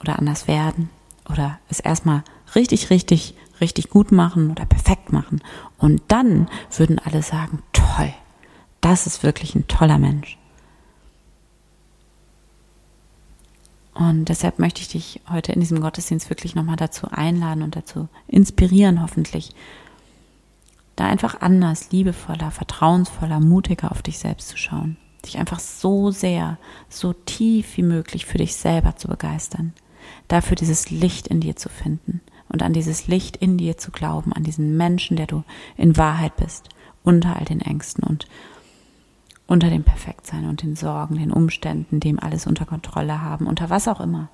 oder 0.00 0.18
anders 0.18 0.48
werden 0.48 0.90
oder 1.30 1.60
es 1.68 1.78
erstmal 1.78 2.24
richtig, 2.56 2.90
richtig, 2.90 3.36
richtig 3.60 3.90
gut 3.90 4.12
machen 4.12 4.50
oder 4.50 4.64
perfekt 4.64 5.12
machen. 5.12 5.40
Und 5.78 6.02
dann 6.08 6.48
würden 6.76 6.98
alle 6.98 7.22
sagen, 7.22 7.62
toll, 7.72 8.12
das 8.80 9.06
ist 9.06 9.22
wirklich 9.22 9.54
ein 9.54 9.68
toller 9.68 9.98
Mensch. 9.98 10.38
Und 13.94 14.26
deshalb 14.26 14.58
möchte 14.58 14.80
ich 14.80 14.88
dich 14.88 15.20
heute 15.30 15.52
in 15.52 15.60
diesem 15.60 15.80
Gottesdienst 15.80 16.30
wirklich 16.30 16.54
nochmal 16.54 16.76
dazu 16.76 17.08
einladen 17.10 17.62
und 17.62 17.76
dazu 17.76 18.08
inspirieren, 18.26 19.02
hoffentlich, 19.02 19.54
da 20.96 21.06
einfach 21.06 21.40
anders, 21.40 21.90
liebevoller, 21.90 22.50
vertrauensvoller, 22.50 23.40
mutiger 23.40 23.92
auf 23.92 24.02
dich 24.02 24.18
selbst 24.18 24.48
zu 24.48 24.56
schauen. 24.56 24.96
Dich 25.24 25.38
einfach 25.38 25.60
so 25.60 26.10
sehr, 26.10 26.58
so 26.88 27.12
tief 27.12 27.76
wie 27.76 27.82
möglich 27.82 28.26
für 28.26 28.38
dich 28.38 28.56
selber 28.56 28.96
zu 28.96 29.08
begeistern. 29.08 29.72
Dafür 30.26 30.56
dieses 30.56 30.90
Licht 30.90 31.28
in 31.28 31.40
dir 31.40 31.54
zu 31.54 31.68
finden 31.68 32.20
und 32.52 32.62
an 32.62 32.72
dieses 32.72 33.08
Licht 33.08 33.36
in 33.38 33.56
dir 33.56 33.78
zu 33.78 33.90
glauben, 33.90 34.32
an 34.32 34.44
diesen 34.44 34.76
Menschen, 34.76 35.16
der 35.16 35.26
du 35.26 35.42
in 35.76 35.96
Wahrheit 35.96 36.36
bist, 36.36 36.68
unter 37.02 37.36
all 37.36 37.44
den 37.44 37.60
Ängsten 37.60 38.04
und 38.04 38.26
unter 39.46 39.70
dem 39.70 39.82
Perfektsein 39.82 40.48
und 40.48 40.62
den 40.62 40.76
Sorgen, 40.76 41.16
den 41.16 41.32
Umständen, 41.32 41.98
dem 41.98 42.18
alles 42.20 42.46
unter 42.46 42.64
Kontrolle 42.64 43.20
haben, 43.22 43.46
unter 43.46 43.70
was 43.70 43.88
auch 43.88 44.00
immer, 44.00 44.28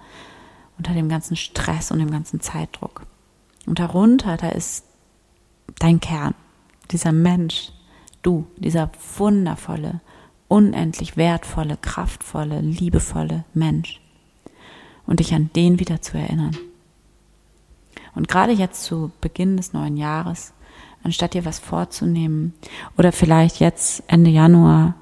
unter 0.77 0.95
dem 0.95 1.09
ganzen 1.09 1.37
Stress 1.37 1.91
und 1.91 1.99
dem 1.99 2.11
ganzen 2.11 2.41
Zeitdruck. 2.41 3.03
Und 3.67 3.79
darunter, 3.79 4.37
da 4.37 4.51
ist 4.51 4.85
dein 5.79 6.01
Kern, 6.01 6.35
dieser 6.91 7.13
Mensch, 7.13 7.73
du, 8.23 8.47
dieser 8.57 8.91
wundervolle, 9.17 10.01
unendlich 10.49 11.17
wertvolle, 11.17 11.77
kraftvolle, 11.77 12.61
liebevolle 12.61 13.45
Mensch. 13.55 14.01
Und 15.07 15.21
dich 15.21 15.35
an 15.35 15.51
den 15.55 15.79
wieder 15.79 16.03
zu 16.03 16.19
erinnern. 16.19 16.57
Und 18.19 18.27
gerade 18.27 18.51
jetzt 18.51 18.83
zu 18.83 19.13
Beginn 19.21 19.57
des 19.57 19.73
neuen 19.73 19.97
Jahres, 19.97 20.53
anstatt 21.05 21.35
dir 21.35 21.45
was 21.45 21.61
vorzunehmen, 21.61 22.53
oder 22.97 23.13
vielleicht 23.13 23.61
jetzt 23.61 24.03
Ende 24.09 24.29
Januar 24.31 24.95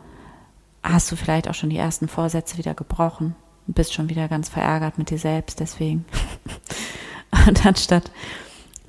hast 0.83 1.11
du 1.11 1.17
vielleicht 1.17 1.49
auch 1.49 1.55
schon 1.55 1.71
die 1.71 1.79
ersten 1.79 2.09
Vorsätze 2.09 2.59
wieder 2.59 2.75
gebrochen 2.75 3.35
und 3.67 3.75
bist 3.75 3.95
schon 3.95 4.11
wieder 4.11 4.29
ganz 4.29 4.51
verärgert 4.51 4.99
mit 4.99 5.09
dir 5.09 5.19
selbst 5.19 5.61
deswegen. 5.61 6.05
und 7.49 7.65
anstatt 7.65 8.11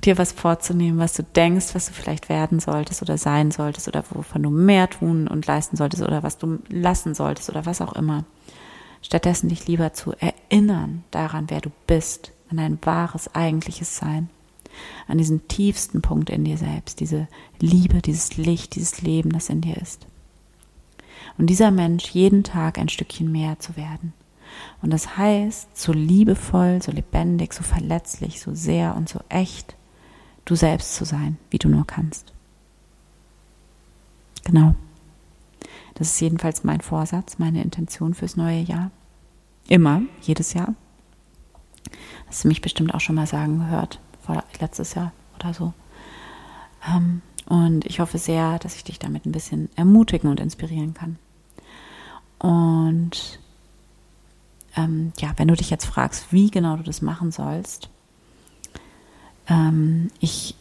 dir 0.04 0.18
was 0.18 0.32
vorzunehmen, 0.32 0.98
was 0.98 1.14
du 1.14 1.22
denkst, 1.22 1.74
was 1.74 1.86
du 1.86 1.94
vielleicht 1.94 2.28
werden 2.28 2.60
solltest 2.60 3.00
oder 3.00 3.16
sein 3.16 3.50
solltest 3.50 3.88
oder 3.88 4.04
wovon 4.10 4.42
du 4.42 4.50
mehr 4.50 4.90
tun 4.90 5.26
und 5.26 5.46
leisten 5.46 5.78
solltest 5.78 6.02
oder 6.02 6.22
was 6.22 6.36
du 6.36 6.58
lassen 6.68 7.14
solltest 7.14 7.48
oder 7.48 7.64
was 7.64 7.80
auch 7.80 7.94
immer. 7.94 8.24
Stattdessen 9.00 9.48
dich 9.48 9.66
lieber 9.66 9.94
zu 9.94 10.12
erinnern 10.12 11.02
daran, 11.12 11.46
wer 11.48 11.62
du 11.62 11.70
bist, 11.86 12.32
an 12.50 12.56
dein 12.56 12.78
wahres, 12.82 13.34
eigentliches 13.34 13.96
Sein, 13.96 14.30
an 15.06 15.18
diesen 15.18 15.48
tiefsten 15.48 16.02
Punkt 16.02 16.30
in 16.30 16.44
dir 16.44 16.58
selbst, 16.58 17.00
diese 17.00 17.28
Liebe, 17.60 18.00
dieses 18.00 18.36
Licht, 18.36 18.74
dieses 18.74 19.02
Leben, 19.02 19.30
das 19.30 19.48
in 19.48 19.60
dir 19.60 19.76
ist 19.76 20.06
und 21.38 21.46
dieser 21.46 21.70
Mensch 21.70 22.10
jeden 22.10 22.42
Tag 22.42 22.78
ein 22.78 22.88
Stückchen 22.88 23.30
mehr 23.30 23.58
zu 23.58 23.76
werden. 23.76 24.12
Und 24.82 24.90
das 24.90 25.16
heißt, 25.16 25.76
so 25.76 25.92
liebevoll, 25.92 26.82
so 26.82 26.90
lebendig, 26.90 27.52
so 27.52 27.62
verletzlich, 27.62 28.40
so 28.40 28.54
sehr 28.54 28.96
und 28.96 29.08
so 29.08 29.20
echt 29.28 29.76
du 30.44 30.56
selbst 30.56 30.94
zu 30.94 31.04
sein, 31.04 31.38
wie 31.50 31.58
du 31.58 31.68
nur 31.68 31.86
kannst. 31.86 32.32
Genau. 34.44 34.74
Das 35.94 36.08
ist 36.08 36.20
jedenfalls 36.20 36.64
mein 36.64 36.80
Vorsatz, 36.80 37.38
meine 37.38 37.62
Intention 37.62 38.14
fürs 38.14 38.36
neue 38.36 38.60
Jahr. 38.60 38.90
Immer, 39.68 40.02
jedes 40.22 40.54
Jahr. 40.54 40.74
Hast 42.26 42.44
du 42.44 42.48
mich 42.48 42.60
bestimmt 42.60 42.94
auch 42.94 43.00
schon 43.00 43.14
mal 43.14 43.26
sagen 43.26 43.58
gehört, 43.58 44.00
vor 44.24 44.44
letztes 44.60 44.94
Jahr 44.94 45.12
oder 45.36 45.54
so. 45.54 45.72
Ähm, 46.86 47.22
und 47.46 47.86
ich 47.86 48.00
hoffe 48.00 48.18
sehr, 48.18 48.58
dass 48.58 48.76
ich 48.76 48.84
dich 48.84 48.98
damit 48.98 49.24
ein 49.24 49.32
bisschen 49.32 49.70
ermutigen 49.76 50.30
und 50.30 50.40
inspirieren 50.40 50.94
kann. 50.94 51.16
Und 52.38 53.38
ähm, 54.76 55.12
ja, 55.18 55.32
wenn 55.36 55.48
du 55.48 55.54
dich 55.54 55.70
jetzt 55.70 55.86
fragst, 55.86 56.32
wie 56.32 56.50
genau 56.50 56.76
du 56.76 56.82
das 56.82 57.02
machen 57.02 57.32
sollst, 57.32 57.88
ähm, 59.48 60.10
ich 60.20 60.54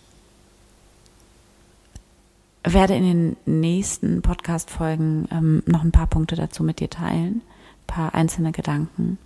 werde 2.64 2.96
in 2.96 3.04
den 3.04 3.38
nächsten 3.46 4.22
Podcast-Folgen 4.22 5.28
ähm, 5.32 5.64
noch 5.66 5.84
ein 5.84 5.92
paar 5.92 6.08
Punkte 6.08 6.36
dazu 6.36 6.64
mit 6.64 6.80
dir 6.80 6.90
teilen, 6.90 7.42
ein 7.42 7.88
paar 7.88 8.16
einzelne 8.16 8.52
Gedanken. 8.52 9.18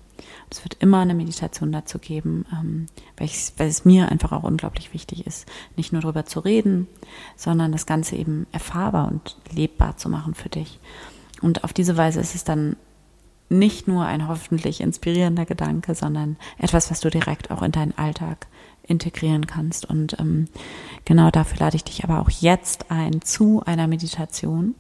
Es 0.49 0.63
wird 0.63 0.77
immer 0.79 0.99
eine 0.99 1.13
Meditation 1.13 1.71
dazu 1.71 1.99
geben, 1.99 2.45
ähm, 2.51 2.87
weil, 3.17 3.29
weil 3.57 3.67
es 3.67 3.85
mir 3.85 4.09
einfach 4.09 4.31
auch 4.31 4.43
unglaublich 4.43 4.93
wichtig 4.93 5.25
ist, 5.27 5.47
nicht 5.75 5.93
nur 5.93 6.01
darüber 6.01 6.25
zu 6.25 6.39
reden, 6.39 6.87
sondern 7.35 7.71
das 7.71 7.85
Ganze 7.85 8.15
eben 8.15 8.47
erfahrbar 8.51 9.07
und 9.07 9.37
lebbar 9.51 9.97
zu 9.97 10.09
machen 10.09 10.35
für 10.35 10.49
dich. 10.49 10.79
Und 11.41 11.63
auf 11.63 11.73
diese 11.73 11.97
Weise 11.97 12.19
ist 12.19 12.35
es 12.35 12.43
dann 12.43 12.75
nicht 13.49 13.87
nur 13.87 14.05
ein 14.05 14.27
hoffentlich 14.27 14.79
inspirierender 14.79 15.45
Gedanke, 15.45 15.93
sondern 15.93 16.37
etwas, 16.57 16.89
was 16.89 17.01
du 17.01 17.09
direkt 17.09 17.51
auch 17.51 17.61
in 17.61 17.73
deinen 17.73 17.97
Alltag 17.97 18.47
integrieren 18.83 19.45
kannst. 19.45 19.85
Und 19.85 20.17
ähm, 20.19 20.47
genau 21.05 21.31
dafür 21.31 21.57
lade 21.59 21.75
ich 21.75 21.83
dich 21.83 22.03
aber 22.03 22.21
auch 22.21 22.29
jetzt 22.29 22.89
ein 22.91 23.21
zu 23.21 23.61
einer 23.65 23.87
Meditation. 23.87 24.75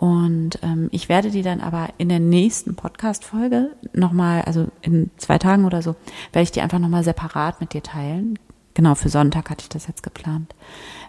Und 0.00 0.58
ähm, 0.62 0.88
ich 0.92 1.10
werde 1.10 1.30
die 1.30 1.42
dann 1.42 1.60
aber 1.60 1.90
in 1.98 2.08
der 2.08 2.20
nächsten 2.20 2.74
Podcast-Folge 2.74 3.76
nochmal, 3.92 4.40
also 4.40 4.68
in 4.80 5.10
zwei 5.18 5.36
Tagen 5.36 5.66
oder 5.66 5.82
so, 5.82 5.94
werde 6.32 6.44
ich 6.44 6.52
die 6.52 6.62
einfach 6.62 6.78
nochmal 6.78 7.04
separat 7.04 7.60
mit 7.60 7.74
dir 7.74 7.82
teilen. 7.82 8.38
Genau, 8.72 8.94
für 8.94 9.10
Sonntag 9.10 9.50
hatte 9.50 9.60
ich 9.60 9.68
das 9.68 9.88
jetzt 9.88 10.02
geplant. 10.02 10.54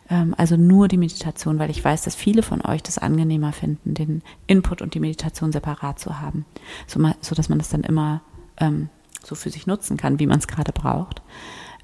Ähm, 0.10 0.36
also 0.38 0.58
nur 0.58 0.90
die 0.90 0.98
Meditation, 0.98 1.58
weil 1.58 1.70
ich 1.70 1.82
weiß, 1.82 2.02
dass 2.02 2.16
viele 2.16 2.44
von 2.44 2.60
euch 2.66 2.84
das 2.84 2.98
angenehmer 2.98 3.54
finden, 3.54 3.94
den 3.94 4.24
Input 4.46 4.82
und 4.82 4.94
die 4.94 5.00
Meditation 5.00 5.54
separat 5.54 5.98
zu 5.98 6.20
haben, 6.20 6.46
so, 6.86 7.00
mal, 7.00 7.16
so 7.22 7.34
dass 7.34 7.48
man 7.48 7.60
das 7.60 7.70
dann 7.70 7.84
immer 7.84 8.20
ähm, 8.58 8.90
so 9.24 9.36
für 9.36 9.52
sich 9.52 9.68
nutzen 9.68 9.96
kann, 9.96 10.20
wie 10.20 10.28
man 10.28 10.40
es 10.40 10.50
gerade 10.50 10.74
braucht. 10.74 11.22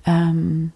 Ähm, 0.05 0.73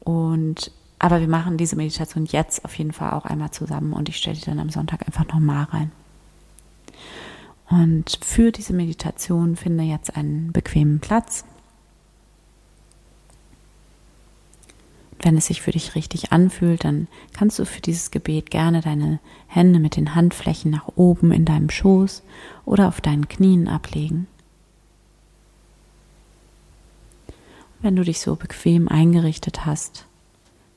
und 0.00 0.72
aber 1.04 1.20
wir 1.20 1.28
machen 1.28 1.58
diese 1.58 1.76
Meditation 1.76 2.24
jetzt 2.24 2.64
auf 2.64 2.78
jeden 2.78 2.94
Fall 2.94 3.12
auch 3.12 3.26
einmal 3.26 3.50
zusammen 3.50 3.92
und 3.92 4.08
ich 4.08 4.16
stelle 4.16 4.36
die 4.36 4.44
dann 4.46 4.58
am 4.58 4.70
Sonntag 4.70 5.06
einfach 5.06 5.26
nochmal 5.26 5.64
rein. 5.64 5.92
Und 7.68 8.18
für 8.24 8.52
diese 8.52 8.72
Meditation 8.72 9.56
finde 9.56 9.84
jetzt 9.84 10.16
einen 10.16 10.50
bequemen 10.52 11.00
Platz. 11.00 11.44
wenn 15.20 15.38
es 15.38 15.46
sich 15.46 15.62
für 15.62 15.70
dich 15.70 15.94
richtig 15.94 16.32
anfühlt, 16.32 16.84
dann 16.84 17.08
kannst 17.32 17.58
du 17.58 17.64
für 17.64 17.80
dieses 17.80 18.10
Gebet 18.10 18.50
gerne 18.50 18.82
deine 18.82 19.20
Hände 19.46 19.78
mit 19.78 19.96
den 19.96 20.14
Handflächen 20.14 20.70
nach 20.70 20.88
oben 20.96 21.32
in 21.32 21.46
deinem 21.46 21.70
Schoß 21.70 22.22
oder 22.66 22.88
auf 22.88 23.00
deinen 23.00 23.26
Knien 23.26 23.66
ablegen. 23.66 24.26
Wenn 27.80 27.96
du 27.96 28.04
dich 28.04 28.20
so 28.20 28.36
bequem 28.36 28.86
eingerichtet 28.86 29.64
hast, 29.64 30.04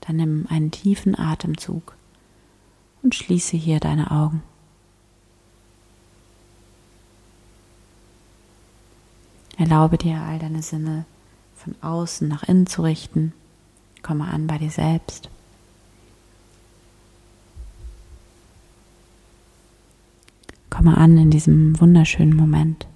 dann 0.08 0.16
nimm 0.16 0.48
einen 0.50 0.72
tiefen 0.72 1.20
Atemzug 1.20 1.96
und 3.04 3.14
schließe 3.14 3.58
hier 3.58 3.80
deine 3.80 4.10
Augen. 4.10 4.42
Erlaube 9.58 9.98
dir 9.98 10.22
all 10.22 10.40
deine 10.40 10.62
Sinne 10.62 11.06
von 11.56 11.76
außen 11.82 12.28
nach 12.28 12.44
innen 12.44 12.68
zu 12.68 12.84
richten 12.84 13.34
Komme 14.02 14.26
an 14.26 14.48
bei 14.48 14.58
dir 14.58 14.70
selbst. 14.70 15.30
Komme 20.70 20.96
an 20.96 21.18
in 21.18 21.32
diesem 21.32 21.78
wunderschönen 21.82 22.36
Moment, 22.36 22.88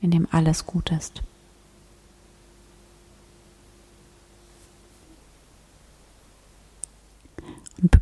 in 0.00 0.12
dem 0.12 0.28
alles 0.30 0.66
gut 0.66 0.92
ist. 0.92 1.22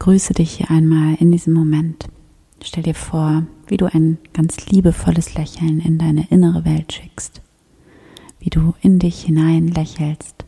begrüße 0.03 0.35
dich 0.35 0.55
hier 0.55 0.69
einmal 0.69 1.15
in 1.21 1.31
diesem 1.31 1.53
Moment. 1.55 2.09
Stell 2.61 2.83
dir 2.83 2.97
vor, 2.97 3.45
wie 3.69 3.77
du 3.77 3.87
ein 3.87 4.19
ganz 4.33 4.67
liebevolles 4.67 5.35
Lächeln 5.35 5.79
in 5.79 5.97
deine 5.97 6.27
innere 6.29 6.65
Welt 6.65 6.93
schickst, 6.93 7.41
wie 8.41 8.51
du 8.51 8.75
in 8.81 8.99
dich 8.99 9.23
hinein 9.23 9.69
lächelst, 9.69 10.45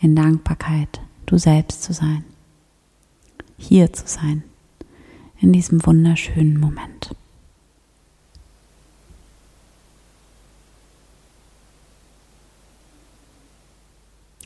in 0.00 0.16
Dankbarkeit, 0.16 1.00
du 1.26 1.38
selbst 1.38 1.84
zu 1.84 1.92
sein, 1.92 2.24
hier 3.56 3.92
zu 3.92 4.08
sein, 4.08 4.42
in 5.38 5.52
diesem 5.52 5.86
wunderschönen 5.86 6.58
Moment. 6.58 7.14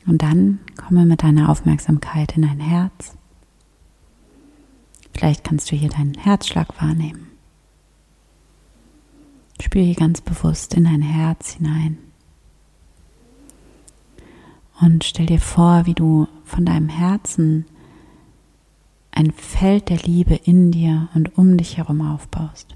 Und 0.05 0.21
dann 0.21 0.59
komme 0.75 1.07
mit 1.07 1.23
deiner 1.23 1.49
Aufmerksamkeit 1.49 2.37
in 2.37 2.43
dein 2.43 2.59
Herz 2.59 3.16
Vielleicht 5.17 5.43
kannst 5.43 5.71
du 5.71 5.75
hier 5.75 5.89
deinen 5.89 6.13
Herzschlag 6.13 6.79
wahrnehmen. 6.79 7.31
Spür 9.59 9.81
hier 9.81 9.95
ganz 9.95 10.21
bewusst 10.21 10.75
in 10.75 10.83
dein 10.83 11.01
Herz 11.01 11.53
hinein. 11.53 11.97
Und 14.79 15.03
stell 15.03 15.25
dir 15.25 15.39
vor, 15.39 15.87
wie 15.87 15.95
du 15.95 16.27
von 16.45 16.65
deinem 16.65 16.89
Herzen 16.89 17.65
ein 19.09 19.31
Feld 19.31 19.89
der 19.89 19.97
Liebe 19.97 20.35
in 20.35 20.71
dir 20.71 21.09
und 21.15 21.35
um 21.35 21.57
dich 21.57 21.77
herum 21.77 22.01
aufbaust. 22.01 22.75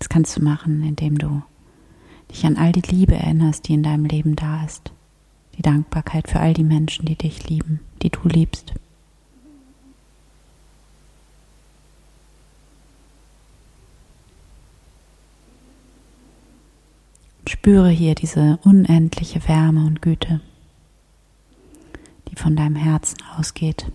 Das 0.00 0.08
kannst 0.08 0.36
du 0.36 0.42
machen, 0.42 0.82
indem 0.82 1.18
du 1.18 1.40
dich 2.30 2.44
an 2.46 2.56
all 2.56 2.72
die 2.72 2.80
Liebe 2.80 3.14
erinnerst, 3.14 3.68
die 3.68 3.74
in 3.74 3.82
deinem 3.82 4.04
Leben 4.04 4.36
da 4.36 4.64
ist. 4.64 4.92
Die 5.56 5.62
Dankbarkeit 5.62 6.28
für 6.28 6.40
all 6.40 6.54
die 6.54 6.64
Menschen, 6.64 7.04
die 7.04 7.16
dich 7.16 7.48
lieben, 7.48 7.80
die 8.02 8.10
du 8.10 8.20
liebst. 8.28 8.72
Spüre 17.46 17.90
hier 17.90 18.14
diese 18.14 18.58
unendliche 18.62 19.46
Wärme 19.48 19.84
und 19.84 20.00
Güte, 20.00 20.40
die 22.28 22.36
von 22.36 22.54
deinem 22.54 22.76
Herzen 22.76 23.18
ausgeht. 23.36 23.90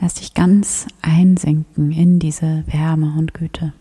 Lass 0.00 0.14
dich 0.14 0.32
ganz 0.32 0.86
einsinken 1.02 1.92
in 1.92 2.18
diese 2.18 2.64
Wärme 2.66 3.14
und 3.18 3.34
Güte. 3.34 3.74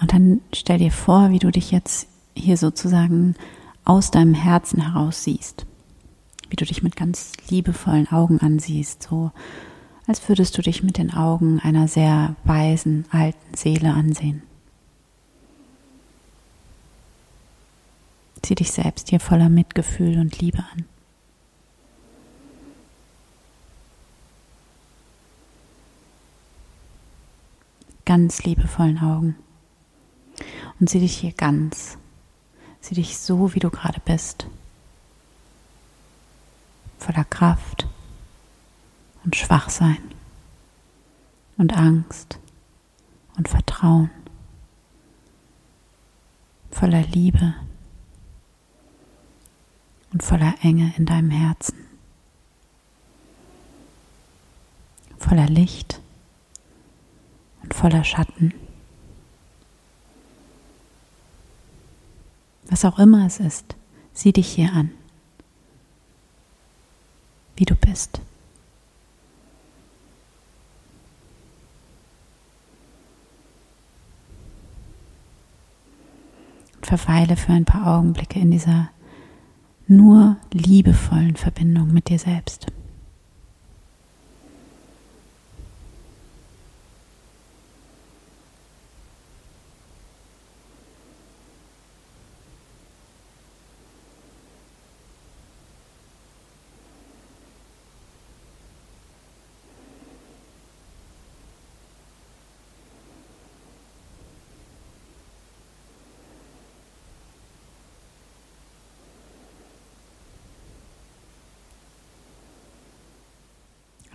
Und 0.00 0.12
dann 0.12 0.40
stell 0.52 0.78
dir 0.78 0.92
vor, 0.92 1.30
wie 1.30 1.40
du 1.40 1.50
dich 1.50 1.72
jetzt 1.72 2.06
hier 2.36 2.56
sozusagen 2.56 3.34
aus 3.84 4.12
deinem 4.12 4.34
Herzen 4.34 4.80
heraus 4.80 5.24
siehst. 5.24 5.66
Wie 6.48 6.56
du 6.56 6.64
dich 6.64 6.82
mit 6.84 6.94
ganz 6.94 7.32
liebevollen 7.48 8.10
Augen 8.12 8.38
ansiehst, 8.38 9.02
so 9.02 9.32
als 10.06 10.28
würdest 10.28 10.56
du 10.56 10.62
dich 10.62 10.84
mit 10.84 10.96
den 10.96 11.12
Augen 11.12 11.58
einer 11.60 11.88
sehr 11.88 12.36
weisen 12.44 13.04
alten 13.10 13.56
Seele 13.56 13.92
ansehen. 13.92 14.42
Sieh 18.44 18.54
dich 18.56 18.72
selbst 18.72 19.10
hier 19.10 19.20
voller 19.20 19.48
Mitgefühl 19.48 20.18
und 20.18 20.38
Liebe 20.40 20.58
an. 20.58 20.84
Ganz 28.04 28.42
liebevollen 28.42 28.98
Augen. 28.98 29.36
Und 30.80 30.90
sieh 30.90 30.98
dich 30.98 31.16
hier 31.16 31.32
ganz. 31.32 31.96
Sieh 32.80 32.96
dich 32.96 33.16
so, 33.16 33.54
wie 33.54 33.60
du 33.60 33.70
gerade 33.70 34.00
bist. 34.04 34.46
Voller 36.98 37.24
Kraft 37.24 37.86
und 39.24 39.36
Schwachsein 39.36 40.02
und 41.56 41.76
Angst 41.76 42.40
und 43.36 43.48
Vertrauen. 43.48 44.10
Voller 46.72 47.02
Liebe 47.02 47.54
und 50.12 50.22
voller 50.22 50.54
Enge 50.62 50.92
in 50.96 51.06
deinem 51.06 51.30
Herzen, 51.30 51.76
voller 55.18 55.46
Licht 55.46 56.00
und 57.62 57.74
voller 57.74 58.04
Schatten. 58.04 58.52
Was 62.68 62.84
auch 62.84 62.98
immer 62.98 63.26
es 63.26 63.40
ist, 63.40 63.76
sieh 64.12 64.32
dich 64.32 64.48
hier 64.52 64.72
an, 64.72 64.90
wie 67.56 67.64
du 67.64 67.74
bist. 67.74 68.20
verweile 76.84 77.38
für 77.38 77.52
ein 77.52 77.64
paar 77.64 77.86
Augenblicke 77.86 78.38
in 78.38 78.50
dieser 78.50 78.90
nur 79.96 80.36
liebevollen 80.52 81.36
Verbindung 81.36 81.92
mit 81.92 82.08
dir 82.08 82.18
selbst. 82.18 82.66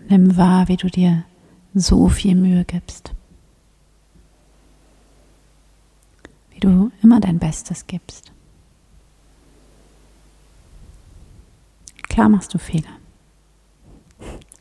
Nimm 0.10 0.38
wahr, 0.38 0.70
wie 0.70 0.78
du 0.78 0.88
dir 0.88 1.26
so 1.74 2.08
viel 2.08 2.34
Mühe 2.36 2.64
gibst. 2.64 3.14
Wie 6.52 6.62
du 6.62 6.92
immer 7.04 7.20
dein 7.20 7.40
Bestes 7.40 7.88
gibst. 7.88 8.32
Klar 12.04 12.30
machst 12.30 12.54
du 12.54 12.58
Fehler. 12.58 12.98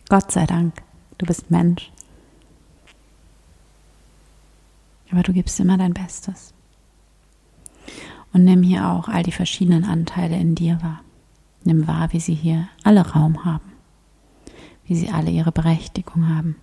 Gott 0.08 0.32
sei 0.32 0.46
Dank, 0.46 0.82
du 1.18 1.26
bist 1.26 1.48
Mensch. 1.48 1.92
Aber 5.12 5.22
du 5.22 5.32
gibst 5.32 5.60
immer 5.60 5.78
dein 5.78 5.94
Bestes. 5.94 6.52
Und 8.32 8.44
nimm 8.44 8.64
hier 8.64 8.88
auch 8.88 9.08
all 9.08 9.22
die 9.22 9.32
verschiedenen 9.32 9.84
Anteile 9.84 10.36
in 10.36 10.56
dir 10.56 10.82
wahr. 10.82 11.02
Nimm 11.62 11.86
wahr, 11.86 12.12
wie 12.12 12.20
sie 12.20 12.34
hier 12.34 12.68
alle 12.82 13.12
Raum 13.12 13.44
haben 13.44 13.75
wie 14.86 14.94
sie 14.96 15.10
alle 15.10 15.30
ihre 15.30 15.52
Berechtigung 15.52 16.28
haben. 16.28 16.56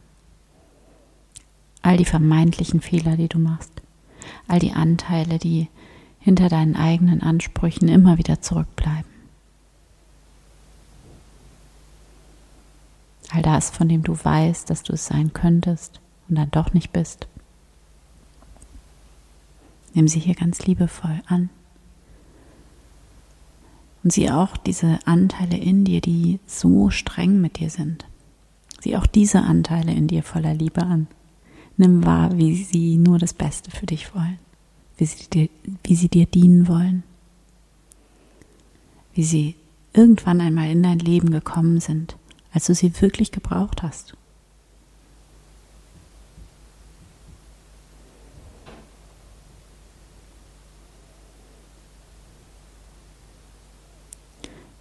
All 1.82 1.98
die 1.98 2.06
vermeintlichen 2.06 2.82
Fehler, 2.82 3.18
die 3.18 3.28
du 3.28 3.40
machst, 3.40 3.82
all 4.48 4.60
die 4.60 4.72
Anteile, 4.72 5.38
die 5.38 5.68
hinter 6.20 6.48
deinen 6.48 6.76
eigenen 6.76 7.22
Ansprüchen 7.22 7.90
immer 7.90 8.18
wieder 8.18 8.42
zurückbleiben. 8.42 9.12
All 13.30 13.42
das, 13.42 13.72
von 13.72 13.90
dem 13.90 14.04
du 14.04 14.14
weißt, 14.14 14.70
dass 14.70 14.84
du 14.84 14.94
es 14.94 15.06
sein 15.06 15.34
könntest 15.34 16.00
und 16.30 16.36
dann 16.36 16.52
doch 16.52 16.74
nicht 16.74 16.94
bist. 16.94 17.28
Nimm 19.94 20.08
sie 20.08 20.20
hier 20.20 20.36
ganz 20.36 20.66
liebevoll 20.66 21.22
an. 21.26 21.50
Und 24.04 24.14
sieh 24.14 24.30
auch 24.30 24.58
diese 24.58 25.00
Anteile 25.06 25.58
in 25.58 25.84
dir, 25.84 26.02
die 26.02 26.40
so 26.46 26.90
streng 26.90 27.42
mit 27.42 27.60
dir 27.60 27.70
sind. 27.70 28.06
Sieh 28.84 28.98
auch 28.98 29.08
diese 29.08 29.40
Anteile 29.44 29.94
in 29.94 30.08
dir 30.08 30.24
voller 30.24 30.54
Liebe 30.54 30.84
an. 30.84 31.08
Nimm 31.78 32.06
wahr, 32.06 32.38
wie 32.38 32.54
sie 32.54 32.98
nur 32.98 33.18
das 33.18 33.34
Beste 33.34 33.72
für 33.72 33.86
dich 33.86 34.14
wollen, 34.14 34.40
wie 34.98 35.06
sie 35.06 35.30
dir, 35.30 35.50
wie 35.86 35.96
sie 35.96 36.10
dir 36.10 36.26
dienen 36.26 36.68
wollen, 36.68 37.04
wie 39.14 39.24
sie 39.24 39.56
irgendwann 39.94 40.42
einmal 40.42 40.70
in 40.70 40.84
dein 40.84 41.00
Leben 41.00 41.32
gekommen 41.32 41.80
sind, 41.80 42.18
als 42.52 42.66
du 42.66 42.76
sie 42.76 43.02
wirklich 43.02 43.32
gebraucht 43.32 43.84
hast. 43.84 44.18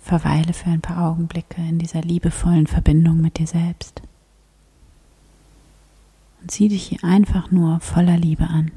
Verweile 0.03 0.53
für 0.53 0.69
ein 0.69 0.81
paar 0.81 1.09
Augenblicke 1.11 1.63
in 1.63 1.79
dieser 1.79 2.03
liebevollen 2.03 2.67
Verbindung 2.67 3.21
mit 3.21 3.39
dir 3.39 3.47
selbst. 3.47 4.03
Und 6.41 6.51
sieh 6.51 6.69
dich 6.69 6.83
hier 6.83 7.05
einfach 7.05 7.53
nur 7.53 7.79
voller 7.81 8.17
Liebe 8.17 8.49
an. 8.49 8.73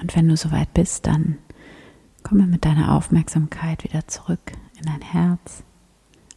Und 0.00 0.16
wenn 0.16 0.28
du 0.28 0.36
soweit 0.36 0.72
bist, 0.74 1.06
dann 1.06 1.38
komme 2.22 2.46
mit 2.46 2.64
deiner 2.64 2.94
Aufmerksamkeit 2.94 3.84
wieder 3.84 4.06
zurück 4.08 4.52
in 4.78 4.86
dein 4.86 5.02
Herz 5.02 5.62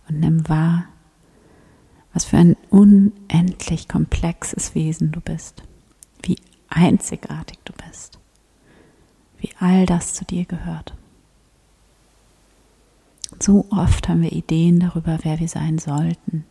und 0.08 0.20
nimm 0.20 0.48
wahr, 0.50 0.86
was 2.14 2.26
für 2.26 2.38
ein 2.38 2.56
unendlich 2.70 3.88
komplexes 3.88 4.76
Wesen 4.76 5.12
du 5.12 5.20
bist, 5.20 5.64
wie 6.22 6.36
einzigartig 6.70 7.60
du 7.66 7.74
bist, 7.88 8.20
wie 9.40 9.50
all 9.60 9.86
das 9.86 10.14
zu 10.14 10.26
dir 10.26 10.46
gehört. 10.46 10.94
So 13.40 13.66
oft 13.72 14.08
haben 14.08 14.22
wir 14.22 14.32
Ideen 14.32 14.80
darüber, 14.80 15.20
wer 15.24 15.40
wir 15.40 15.48
sein 15.48 15.80
sollten 15.80 16.46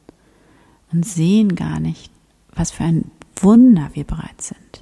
und 0.93 1.07
sehen 1.07 1.55
gar 1.55 1.81
nicht, 1.81 2.11
was 2.55 2.71
für 2.71 2.85
ein 2.85 3.11
Wunder 3.37 3.91
wir 3.95 4.05
bereits 4.05 4.49
sind. 4.49 4.82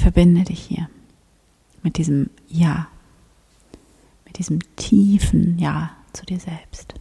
Verbinde 0.00 0.44
dich 0.44 0.62
hier 0.62 0.88
mit 1.82 1.98
diesem 1.98 2.30
Ja, 2.48 2.88
mit 4.24 4.38
diesem 4.38 4.60
tiefen 4.76 5.58
Ja 5.58 5.90
zu 6.14 6.24
dir 6.24 6.40
selbst. 6.40 6.94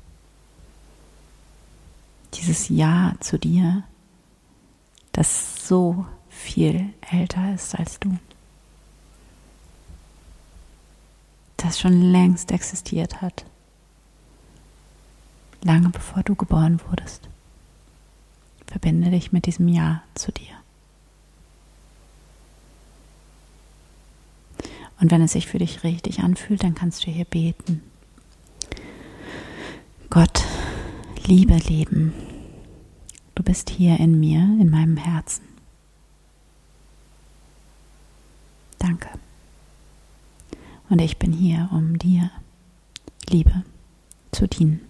Dieses 2.34 2.68
Ja 2.68 3.14
zu 3.22 3.40
dir, 3.40 3.84
das 5.14 5.66
so 5.66 6.06
viel 6.30 6.94
älter 7.10 7.54
ist 7.54 7.74
als 7.74 8.02
du. 8.02 8.18
Das 11.56 11.80
schon 11.80 12.02
längst 12.02 12.52
existiert 12.52 13.22
hat. 13.22 13.46
Lange 15.62 15.88
bevor 15.88 16.22
du 16.24 16.36
geboren 16.36 16.82
wurdest. 16.90 17.30
Verbinde 18.68 19.10
dich 19.10 19.32
mit 19.32 19.46
diesem 19.46 19.70
Ja 19.70 20.04
zu 20.16 20.34
dir. 20.34 20.59
Und 25.00 25.12
wenn 25.12 25.22
es 25.22 25.32
sich 25.32 25.48
für 25.48 25.60
dich 25.60 25.84
richtig 25.84 26.20
anfühlt, 26.20 26.64
dann 26.64 26.76
kannst 26.76 27.06
du 27.06 27.12
hier 27.12 27.26
beten. 27.26 27.82
Gott, 30.10 30.44
Liebe, 31.26 31.56
Leben, 31.56 32.14
du 33.36 33.44
bist 33.44 33.70
hier 33.70 34.00
in 34.00 34.20
mir, 34.20 34.40
in 34.40 34.70
meinem 34.70 34.98
Herzen. 34.98 35.44
Danke. 38.80 39.10
Und 40.90 41.00
ich 41.00 41.18
bin 41.18 41.32
hier, 41.32 41.70
um 41.72 42.00
dir, 42.00 42.32
Liebe, 43.30 43.64
zu 44.32 44.48
dienen. 44.48 44.82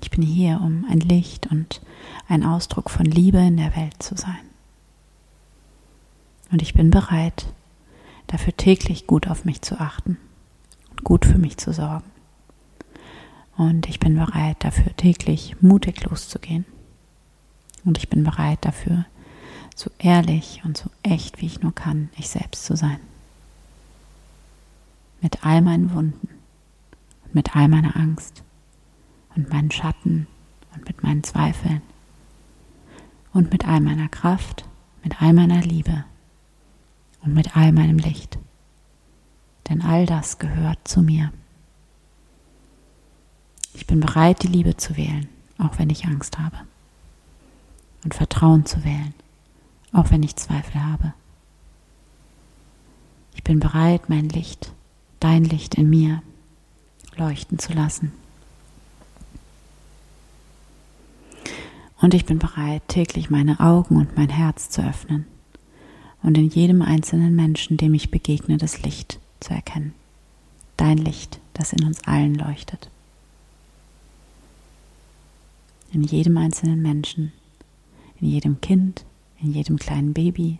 Ich 0.00 0.10
bin 0.10 0.22
hier, 0.22 0.60
um 0.60 0.84
ein 0.88 1.00
Licht 1.00 1.48
und 1.50 1.80
ein 2.28 2.44
Ausdruck 2.44 2.88
von 2.88 3.04
Liebe 3.04 3.38
in 3.38 3.56
der 3.56 3.74
Welt 3.74 4.00
zu 4.00 4.16
sein. 4.16 4.47
Und 6.50 6.62
ich 6.62 6.74
bin 6.74 6.90
bereit, 6.90 7.52
dafür 8.26 8.56
täglich 8.56 9.06
gut 9.06 9.28
auf 9.28 9.44
mich 9.44 9.62
zu 9.62 9.78
achten 9.78 10.18
gut 11.04 11.24
für 11.24 11.38
mich 11.38 11.56
zu 11.56 11.72
sorgen. 11.72 12.04
Und 13.56 13.88
ich 13.88 13.98
bin 13.98 14.14
bereit 14.14 14.56
dafür 14.60 14.94
täglich 14.96 15.56
mutig 15.60 16.04
loszugehen. 16.04 16.64
Und 17.84 17.98
ich 17.98 18.08
bin 18.08 18.24
bereit 18.24 18.58
dafür, 18.62 19.04
so 19.74 19.90
ehrlich 19.98 20.62
und 20.64 20.76
so 20.76 20.90
echt 21.02 21.40
wie 21.40 21.46
ich 21.46 21.62
nur 21.62 21.74
kann, 21.74 22.10
ich 22.16 22.28
selbst 22.28 22.64
zu 22.64 22.76
sein. 22.76 22.98
Mit 25.20 25.44
all 25.44 25.62
meinen 25.62 25.92
Wunden 25.92 26.28
und 27.24 27.34
mit 27.34 27.56
all 27.56 27.68
meiner 27.68 27.96
Angst 27.96 28.42
und 29.34 29.50
meinen 29.50 29.70
Schatten 29.70 30.26
und 30.74 30.86
mit 30.86 31.02
meinen 31.02 31.24
Zweifeln 31.24 31.82
und 33.32 33.50
mit 33.50 33.66
all 33.66 33.80
meiner 33.80 34.08
Kraft, 34.08 34.64
mit 35.02 35.20
all 35.20 35.32
meiner 35.32 35.60
Liebe 35.60 36.04
und 37.22 37.34
mit 37.34 37.56
all 37.56 37.72
meinem 37.72 37.98
Licht 37.98 38.38
denn 39.68 39.82
all 39.82 40.06
das 40.06 40.38
gehört 40.38 40.86
zu 40.86 41.02
mir. 41.02 41.32
Ich 43.74 43.86
bin 43.86 44.00
bereit, 44.00 44.42
die 44.42 44.48
Liebe 44.48 44.76
zu 44.76 44.96
wählen, 44.96 45.28
auch 45.58 45.78
wenn 45.78 45.90
ich 45.90 46.06
Angst 46.06 46.38
habe. 46.38 46.56
Und 48.04 48.14
Vertrauen 48.14 48.64
zu 48.64 48.84
wählen, 48.84 49.14
auch 49.92 50.10
wenn 50.10 50.22
ich 50.22 50.36
Zweifel 50.36 50.82
habe. 50.82 51.12
Ich 53.34 53.44
bin 53.44 53.60
bereit, 53.60 54.08
mein 54.08 54.28
Licht, 54.28 54.72
dein 55.20 55.44
Licht 55.44 55.74
in 55.74 55.90
mir 55.90 56.22
leuchten 57.16 57.58
zu 57.58 57.72
lassen. 57.72 58.12
Und 62.00 62.14
ich 62.14 62.24
bin 62.24 62.38
bereit, 62.38 62.82
täglich 62.86 63.28
meine 63.28 63.58
Augen 63.60 63.96
und 63.96 64.16
mein 64.16 64.28
Herz 64.28 64.70
zu 64.70 64.82
öffnen 64.82 65.26
und 66.22 66.36
in 66.36 66.48
jedem 66.48 66.82
einzelnen 66.82 67.34
Menschen, 67.34 67.76
dem 67.76 67.94
ich 67.94 68.10
begegne, 68.10 68.56
das 68.58 68.82
Licht 68.82 69.18
zu 69.40 69.52
erkennen. 69.54 69.94
Dein 70.76 70.98
Licht, 70.98 71.40
das 71.54 71.72
in 71.72 71.84
uns 71.84 72.04
allen 72.06 72.34
leuchtet. 72.34 72.90
In 75.92 76.02
jedem 76.02 76.36
einzelnen 76.36 76.82
Menschen, 76.82 77.32
in 78.20 78.28
jedem 78.28 78.60
Kind, 78.60 79.04
in 79.40 79.52
jedem 79.52 79.78
kleinen 79.78 80.12
Baby, 80.12 80.58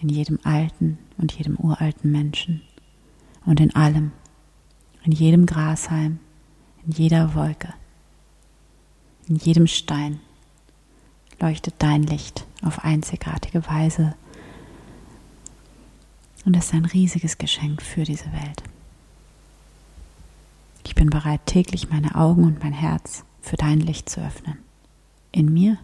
in 0.00 0.08
jedem 0.08 0.38
alten 0.42 0.98
und 1.16 1.32
jedem 1.32 1.56
uralten 1.56 2.10
Menschen 2.10 2.62
und 3.46 3.60
in 3.60 3.74
allem, 3.74 4.12
in 5.04 5.12
jedem 5.12 5.46
Grashalm, 5.46 6.18
in 6.84 6.92
jeder 6.92 7.34
Wolke, 7.34 7.72
in 9.28 9.36
jedem 9.36 9.66
Stein 9.66 10.20
leuchtet 11.40 11.74
dein 11.78 12.02
Licht 12.02 12.46
auf 12.62 12.84
einzigartige 12.84 13.66
Weise 13.66 14.14
und 16.44 16.56
es 16.56 16.66
ist 16.66 16.74
ein 16.74 16.84
riesiges 16.84 17.38
Geschenk 17.38 17.82
für 17.82 18.04
diese 18.04 18.32
Welt. 18.32 18.62
Ich 20.84 20.94
bin 20.94 21.10
bereit, 21.10 21.46
täglich 21.46 21.90
meine 21.90 22.14
Augen 22.14 22.44
und 22.44 22.62
mein 22.62 22.72
Herz 22.72 23.24
für 23.40 23.56
dein 23.56 23.80
Licht 23.80 24.08
zu 24.08 24.20
öffnen. 24.20 24.58
In 25.30 25.52
mir 25.52 25.78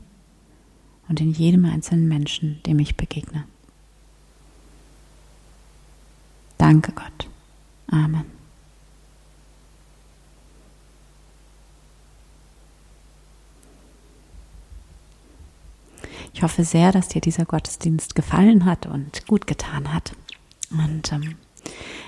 und 1.09 1.21
in 1.21 1.33
jedem 1.33 1.65
einzelnen 1.65 2.09
Menschen, 2.09 2.61
dem 2.65 2.79
ich 2.79 2.97
begegne. 2.97 3.45
Danke 6.59 6.93
Gott. 6.93 7.29
Amen. 7.91 8.25
Ich 16.35 16.43
hoffe 16.43 16.63
sehr, 16.63 16.93
dass 16.93 17.09
dir 17.09 17.21
dieser 17.21 17.47
Gottesdienst 17.47 18.15
gefallen 18.15 18.65
hat 18.65 18.87
und 18.87 19.27
gut 19.27 19.47
getan 19.47 19.93
hat. 19.93 20.13
Und 20.71 21.13
ähm, 21.13 21.37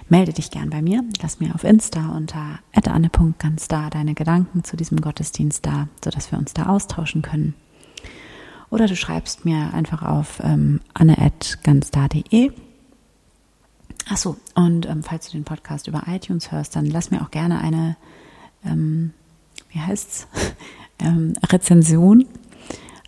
melde 0.09 0.33
dich 0.33 0.51
gern 0.51 0.71
bei 0.71 0.83
mir. 0.83 1.03
Lass 1.23 1.41
mir 1.41 1.55
auf 1.55 1.65
Insta 1.65 2.11
unter 2.17 2.59
anne.ganz 2.73 3.69
da 3.69 3.91
deine 3.91 4.15
Gedanken 4.15 4.65
zu 4.65 4.77
diesem 4.77 5.01
Gottesdienst 5.01 5.65
da, 5.65 5.89
sodass 6.05 6.31
wir 6.33 6.39
uns 6.39 6.53
da 6.53 6.67
austauschen 6.67 7.23
können. 7.23 7.55
Oder 8.71 8.87
du 8.87 8.97
schreibst 8.97 9.45
mir 9.45 9.73
einfach 9.75 10.03
auf 10.03 10.41
ähm, 10.43 10.81
anne.ganzda.de. 10.95 12.53
Achso, 14.09 14.37
und 14.55 14.87
ähm, 14.87 15.03
falls 15.03 15.27
du 15.27 15.33
den 15.33 15.45
Podcast 15.45 15.87
über 15.87 16.05
iTunes 16.07 16.53
hörst, 16.53 16.77
dann 16.77 16.87
lass 16.87 17.11
mir 17.11 17.23
auch 17.23 17.31
gerne 17.31 17.61
eine, 17.61 17.97
ähm, 18.65 19.13
wie 19.71 19.81
heißt's, 19.81 20.27
ähm, 20.99 21.35
Rezension. 21.49 22.27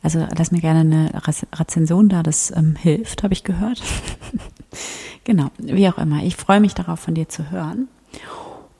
Also 0.03 0.27
lass 0.37 0.51
mir 0.51 0.61
gerne 0.61 0.81
eine 0.81 1.23
Rezension 1.55 2.09
da, 2.09 2.23
das 2.25 2.51
ähm, 2.57 2.75
hilft, 2.77 3.23
habe 3.23 3.35
ich 3.35 3.45
gehört. 3.45 3.83
Genau, 5.25 5.49
wie 5.59 5.89
auch 5.89 5.99
immer. 5.99 6.23
Ich 6.25 6.37
freue 6.37 6.61
mich 6.61 6.75
darauf, 6.75 7.01
von 7.01 7.15
dir 7.15 7.29
zu 7.29 7.51
hören. 7.51 7.89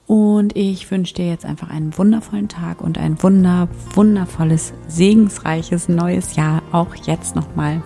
Und 0.05 0.55
ich 0.55 0.91
wünsche 0.91 1.13
dir 1.13 1.27
jetzt 1.27 1.45
einfach 1.45 1.69
einen 1.69 1.97
wundervollen 1.97 2.49
Tag 2.49 2.81
und 2.81 2.97
ein 2.97 3.21
wunder, 3.23 3.69
wundervolles, 3.93 4.73
segensreiches 4.87 5.87
neues 5.87 6.35
Jahr. 6.35 6.61
Auch 6.71 6.93
jetzt 6.95 7.35
nochmal 7.35 7.81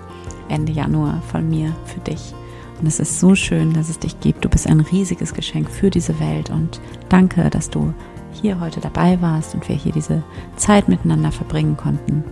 Ende 0.49 0.71
Januar 0.71 1.21
von 1.31 1.47
mir 1.49 1.75
für 1.85 1.99
dich. 1.99 2.33
Und 2.79 2.87
es 2.87 2.99
ist 2.99 3.19
so 3.19 3.35
schön, 3.35 3.73
dass 3.73 3.89
es 3.89 3.99
dich 3.99 4.19
gibt. 4.19 4.45
Du 4.45 4.49
bist 4.49 4.67
ein 4.67 4.79
riesiges 4.79 5.33
Geschenk 5.33 5.69
für 5.69 5.89
diese 5.89 6.19
Welt. 6.19 6.49
Und 6.49 6.79
danke, 7.09 7.49
dass 7.49 7.69
du 7.69 7.93
hier 8.33 8.59
heute 8.59 8.79
dabei 8.79 9.21
warst 9.21 9.55
und 9.55 9.67
wir 9.67 9.75
hier 9.75 9.91
diese 9.91 10.23
Zeit 10.55 10.87
miteinander 10.87 11.31
verbringen 11.31 11.77
konnten. 11.77 12.23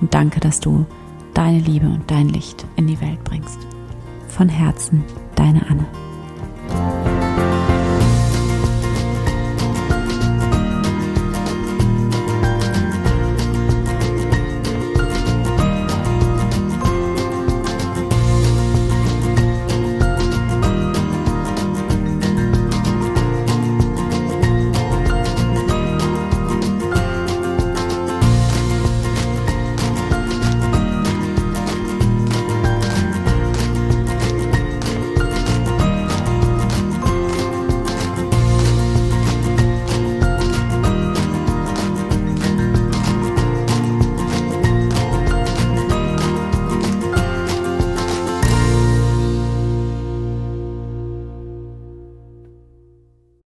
Und 0.00 0.14
danke, 0.14 0.40
dass 0.40 0.60
du 0.60 0.86
deine 1.34 1.58
Liebe 1.58 1.86
und 1.86 2.10
dein 2.10 2.28
Licht 2.28 2.66
in 2.76 2.86
die 2.86 3.00
Welt 3.00 3.22
bringst. 3.24 3.58
Von 4.28 4.48
Herzen, 4.48 5.04
deine 5.38 5.64
Anne. 5.70 6.07